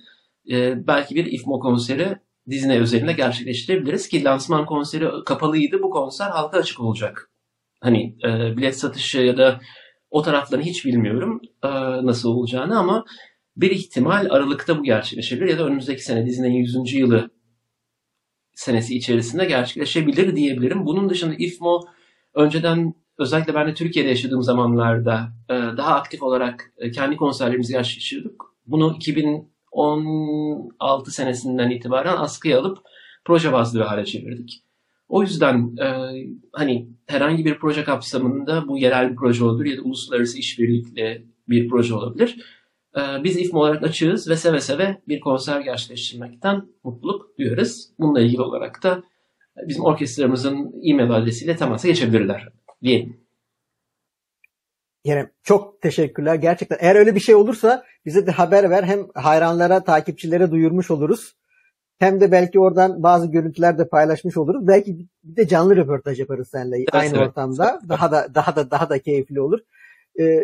[0.51, 2.19] e, belki bir IFMO konseri
[2.51, 5.83] Disney özelinde gerçekleştirebiliriz ki lansman konseri kapalıydı.
[5.83, 7.31] Bu konser halka açık olacak.
[7.81, 9.61] Hani e, bilet satışı ya da
[10.13, 11.69] o taraflarını hiç bilmiyorum e,
[12.07, 13.05] nasıl olacağını ama
[13.57, 16.95] bir ihtimal Aralık'ta bu gerçekleşebilir ya da önümüzdeki sene Disney'in 100.
[16.95, 17.31] yılı
[18.55, 20.87] senesi içerisinde gerçekleşebilir diyebilirim.
[20.87, 21.81] Bunun dışında IFMO
[22.35, 28.33] önceden özellikle ben de Türkiye'de yaşadığım zamanlarda e, daha aktif olarak e, kendi konserlerimizi gerçekleştirdik.
[28.67, 32.79] Bunu 2016 senesinden itibaren askıya alıp
[33.25, 34.63] proje bazlı bir hale çevirdik.
[35.13, 35.87] O yüzden e,
[36.53, 41.69] hani herhangi bir proje kapsamında bu yerel bir proje olabilir ya da uluslararası işbirlikle bir
[41.69, 42.37] proje olabilir.
[42.97, 47.93] E, biz İFMO olarak açığız ve seve seve bir konser gerçekleştirmekten mutluluk duyarız.
[47.99, 49.03] Bununla ilgili olarak da
[49.69, 52.49] bizim orkestramızın e-mail adresiyle temasa geçebilirler
[52.83, 53.21] diyelim.
[55.05, 56.35] Yani çok teşekkürler.
[56.35, 58.85] Gerçekten eğer öyle bir şey olursa bize de haber ver.
[58.85, 61.35] Hem hayranlara, takipçilere duyurmuş oluruz.
[62.03, 64.66] Hem de belki oradan bazı görüntüler de paylaşmış oluruz.
[64.66, 67.28] Belki bir de canlı röportaj yaparız seninle evet, aynı evet.
[67.28, 67.80] ortamda.
[67.88, 69.59] Daha da daha da daha da keyifli olur.
[70.20, 70.40] Ee,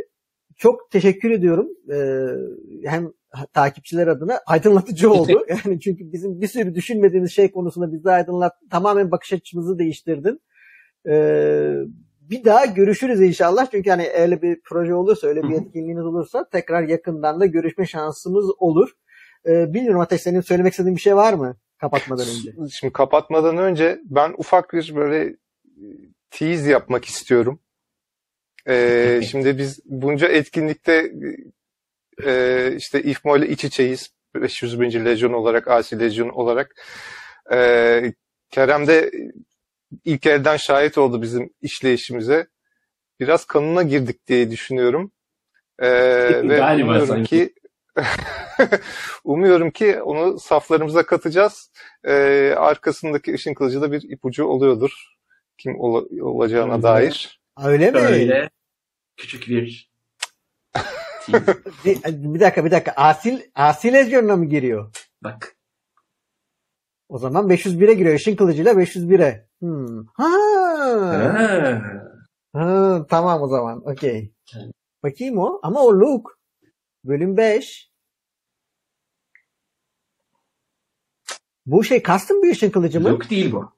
[0.56, 1.68] çok teşekkür ediyorum.
[1.92, 2.26] Ee,
[2.84, 3.12] hem
[3.52, 5.46] takipçiler adına aydınlatıcı oldu.
[5.48, 10.40] yani çünkü bizim bir sürü düşünmediğimiz şey konusunda bizi aydınlat, tamamen bakış açımızı değiştirdin.
[11.09, 11.74] Ee,
[12.20, 13.66] bir daha görüşürüz inşallah.
[13.70, 18.44] Çünkü hani öyle bir proje olursa, öyle bir etkinliğiniz olursa tekrar yakından da görüşme şansımız
[18.59, 18.90] olur.
[19.49, 22.53] Ee, bilmiyorum Ateş senin söylemek istediğin bir şey var mı kapatmadan önce?
[22.70, 25.36] Şimdi kapatmadan önce ben ufak bir böyle
[26.30, 27.61] tease yapmak istiyorum.
[28.68, 31.12] Ee, şimdi biz bunca etkinlikte
[32.24, 34.11] e, işte İFMO ile iç içeyiz.
[34.34, 35.05] 501.
[35.05, 36.74] Lejyon olarak, Asi Lejyon olarak.
[37.53, 38.12] Ee,
[38.51, 39.11] Kerem de
[40.05, 42.46] ilk elden şahit oldu bizim işleyişimize.
[43.20, 45.12] Biraz kanına girdik diye düşünüyorum.
[45.78, 47.28] Ee, ve Galiba sanki.
[47.28, 47.55] ki
[49.24, 51.70] umuyorum ki onu saflarımıza katacağız.
[52.05, 54.90] Ee, arkasındaki ışın kılıcı da bir ipucu oluyordur.
[55.59, 56.82] Kim ol- olacağına Öyle.
[56.82, 57.40] dair.
[57.64, 57.99] Öyle mi?
[57.99, 58.51] Öyle.
[59.16, 59.90] Küçük bir
[61.84, 62.92] bir, bir dakika bir dakika.
[62.96, 64.92] Asil, Asil Lezyon'una mı giriyor?
[65.24, 65.57] Bak.
[67.09, 68.14] O zaman 501'e giriyor.
[68.14, 69.49] Işın kılıcıyla 501'e.
[69.61, 70.07] Hmm.
[70.07, 70.28] Ha.
[71.12, 71.82] ha.
[72.53, 73.07] ha.
[73.11, 73.82] Tamam o zaman.
[73.90, 74.32] Okey.
[75.03, 75.61] Bakayım o.
[75.62, 76.38] Ama o Luke.
[77.09, 77.92] Bölüm 5.
[81.66, 83.09] Bu şey custom bir ışın kılıcı mı?
[83.09, 83.72] Luke değil bu.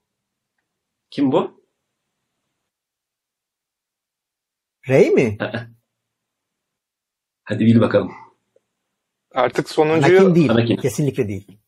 [1.10, 1.64] Kim bu?
[4.88, 5.38] Rey mi?
[7.44, 8.12] Hadi bil bakalım.
[9.34, 10.20] Artık sonuncuyu...
[10.20, 10.50] Anakin değil.
[10.50, 10.76] Anakin.
[10.76, 11.58] Kesinlikle değil.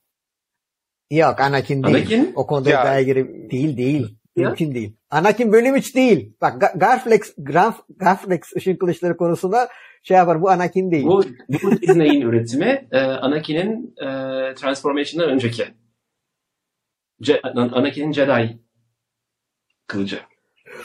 [1.11, 1.97] Yok Anakin değil.
[1.97, 2.33] Anakin?
[2.35, 2.81] O konuda ya.
[2.81, 4.19] iddiaya girip değil değil.
[4.37, 4.49] Ya.
[4.49, 4.97] Mümkün değil.
[5.11, 6.33] Anakin bölüm 3 değil.
[6.41, 9.69] Bak Garflex, Graf, Garflex ışın kılıçları konusunda
[10.03, 11.05] şey yapar bu Anakin değil.
[11.05, 14.07] Bu, bu Disney'in üretimi e, Anakin'in e,
[14.55, 15.65] Transformation'dan önceki.
[17.23, 18.59] Ce, Anakin'in Jedi
[19.87, 20.21] kılıcı.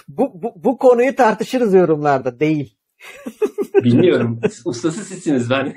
[0.08, 2.40] Bu, bu, bu konuyu tartışırız yorumlarda.
[2.40, 2.78] Değil.
[3.84, 4.40] Bilmiyorum.
[4.66, 5.50] Ustası sizsiniz.
[5.50, 5.76] Ben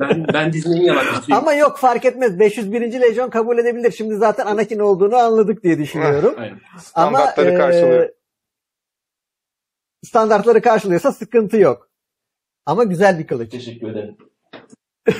[0.00, 1.38] ben ben Disney'in yalancısıyım.
[1.38, 2.38] Ama yok fark etmez.
[2.38, 3.00] 501.
[3.00, 3.92] Lejyon kabul edebilir.
[3.92, 6.34] Şimdi zaten Anakin olduğunu anladık diye düşünüyorum.
[6.38, 6.60] Aynen.
[6.78, 8.02] Standartları Ama, karşılıyor.
[8.02, 8.14] E,
[10.04, 11.90] standartları karşılıyorsa sıkıntı yok.
[12.66, 13.50] Ama güzel bir kılıç.
[13.50, 14.16] Teşekkür ederim.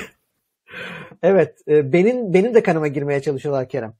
[1.23, 1.57] evet.
[1.67, 3.93] E, benim benim de kanıma girmeye çalışıyorlar Kerem.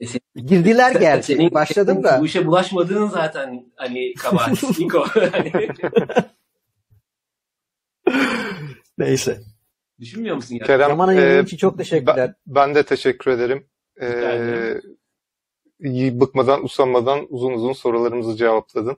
[0.00, 1.34] E sen, Girdiler gerçi.
[1.34, 2.20] Senin, Başladım da.
[2.20, 4.78] Bu işe bulaşmadığın zaten hani kabahat.
[4.78, 5.06] Niko.
[8.98, 9.40] Neyse.
[10.00, 10.66] Düşünmüyor musun ya?
[10.66, 12.16] Kerem, Zamanın e, için çok teşekkürler.
[12.16, 13.66] Ben, ben de teşekkür ederim.
[14.00, 14.80] Ee,
[16.20, 18.96] bıkmadan, usanmadan uzun uzun sorularımızı cevapladın.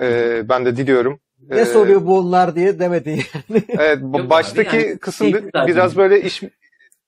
[0.00, 1.20] Ee, ben de diliyorum.
[1.48, 3.62] Ne ee, soruyor bu onlar diye demedin yani.
[3.68, 5.32] Evet, Yok baştaki yani, kısım
[5.66, 6.42] biraz böyle iş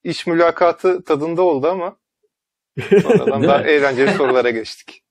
[0.03, 1.97] iş mülakatı tadında oldu ama
[3.01, 5.03] sonradan daha eğlenceli sorulara geçtik.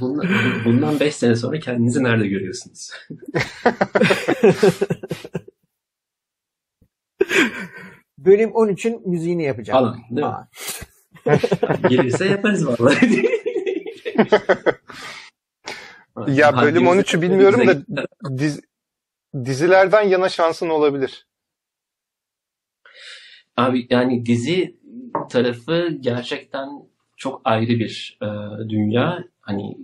[0.00, 0.26] Bundan,
[0.64, 2.90] bundan 5 sene sonra kendinizi nerede görüyorsunuz?
[8.18, 9.78] Bölüm 13'ün müziğini yapacağım.
[9.78, 10.34] Falan değil mi?
[11.88, 13.28] Gelirse yaparız vallahi.
[16.28, 18.06] ya bölüm 13'ü bilmiyorum da
[18.38, 18.60] diz,
[19.44, 21.26] dizilerden yana şansın olabilir.
[23.56, 24.80] Abi yani dizi
[25.30, 26.68] tarafı gerçekten
[27.16, 28.26] çok ayrı bir e,
[28.68, 29.24] dünya.
[29.40, 29.76] Hani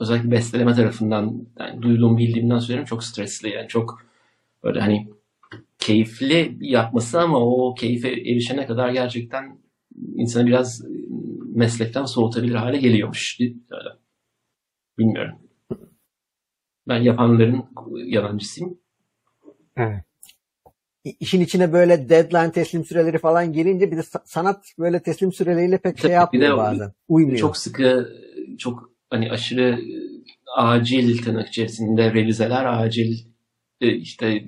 [0.00, 4.02] özellikle besteleme tarafından yani duyduğum bildiğimden söylüyorum çok stresli yani çok
[4.64, 5.08] böyle hani
[5.78, 9.58] keyifli yapması ama o keyfe erişene kadar gerçekten
[10.14, 10.84] insanı biraz
[11.54, 13.38] meslekten soğutabilir hale geliyormuş.
[14.98, 15.38] Bilmiyorum.
[16.88, 17.64] Ben yapanların
[18.04, 18.78] yalancısıyım.
[19.76, 20.04] Evet.
[21.04, 25.98] İşin içine böyle deadline teslim süreleri falan girince bir de sanat böyle teslim süreleriyle pek
[25.98, 26.92] şey yapmıyor de, bazen.
[27.08, 27.38] Uymuyor.
[27.38, 28.08] Çok sıkı,
[28.58, 29.80] çok hani aşırı
[30.56, 33.18] acil tırnak içerisinde revizeler, acil
[33.80, 34.44] işte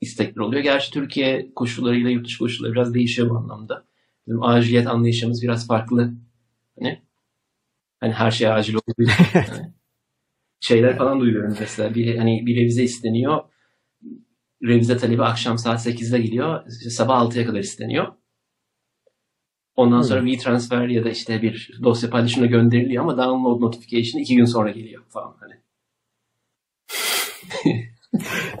[0.00, 0.62] istekler oluyor.
[0.62, 3.84] Gerçi Türkiye koşullarıyla yurt dışı koşulları biraz değişiyor bu anlamda.
[4.26, 6.14] Bizim aciliyet anlayışımız biraz farklı.
[6.78, 7.02] Hani,
[8.00, 9.12] hani her şey acil için.
[9.34, 9.72] Yani
[10.60, 11.94] şeyler falan duyuyorum mesela.
[11.94, 13.42] Bir, hani bir revize isteniyor.
[14.62, 16.66] Revize talebi akşam saat 8'de geliyor.
[16.68, 18.12] İşte sabah 6'ya kadar isteniyor.
[19.76, 20.36] Ondan sonra hmm.
[20.36, 25.04] transfer ya da işte bir dosya paylaşımına gönderiliyor ama download notification iki gün sonra geliyor
[25.08, 25.54] falan hani.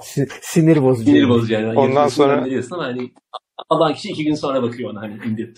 [0.42, 1.10] Sinir bozucu.
[1.10, 1.78] Sinir bozucu yani.
[1.78, 3.12] Ondan sonra ama hani
[3.68, 5.54] alan kişi iki gün sonra bakıyor ona hani indir.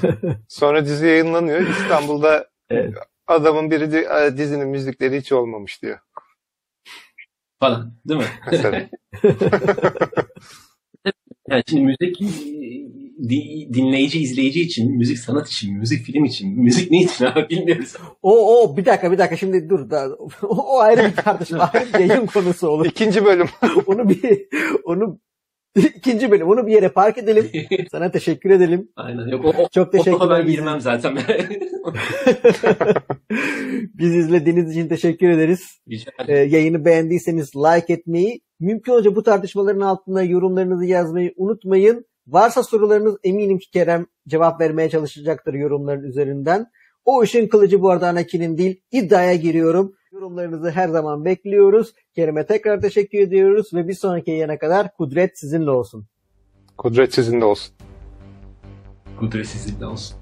[0.48, 1.60] sonra dizi yayınlanıyor.
[1.60, 2.94] İstanbul'da evet.
[3.26, 3.90] adamın biri
[4.38, 5.98] dizinin müzikleri hiç olmamış diyor.
[7.60, 8.26] Falan değil mi?
[11.50, 12.20] Yani şimdi müzik
[13.74, 17.96] dinleyici, izleyici için, müzik sanat için, müzik film için, müzik ne için abi bilmiyoruz.
[18.22, 20.08] O o bir dakika bir dakika şimdi dur da
[20.42, 22.86] o ayrı bir tartışma, ayrı bir yayın konusu olur.
[22.86, 23.48] İkinci bölüm.
[23.86, 24.46] onu bir
[24.84, 25.20] onu
[25.96, 27.50] ikinci bölüm onu bir yere park edelim.
[27.90, 28.88] Sana teşekkür edelim.
[28.96, 29.26] Aynen.
[29.28, 30.30] Yok o, Çok teşekkür ederim.
[30.30, 31.18] ben girmem zaten.
[33.94, 35.80] Biz izlediğiniz için teşekkür ederiz.
[36.28, 42.06] Ee, yayını beğendiyseniz like etmeyi, mümkün olunca bu tartışmaların altında yorumlarınızı yazmayı unutmayın.
[42.26, 46.66] Varsa sorularınız eminim ki Kerem cevap vermeye çalışacaktır yorumların üzerinden.
[47.04, 48.80] O işin kılıcı bu arada Anakin'in değil.
[48.92, 49.94] İddiaya giriyorum.
[50.12, 51.94] Yorumlarınızı her zaman bekliyoruz.
[52.14, 56.06] Kerem'e tekrar teşekkür ediyoruz ve bir sonraki yayına kadar kudret sizinle olsun.
[56.76, 57.74] Kudret sizinle olsun.
[59.18, 60.16] Kudret sizinle olsun.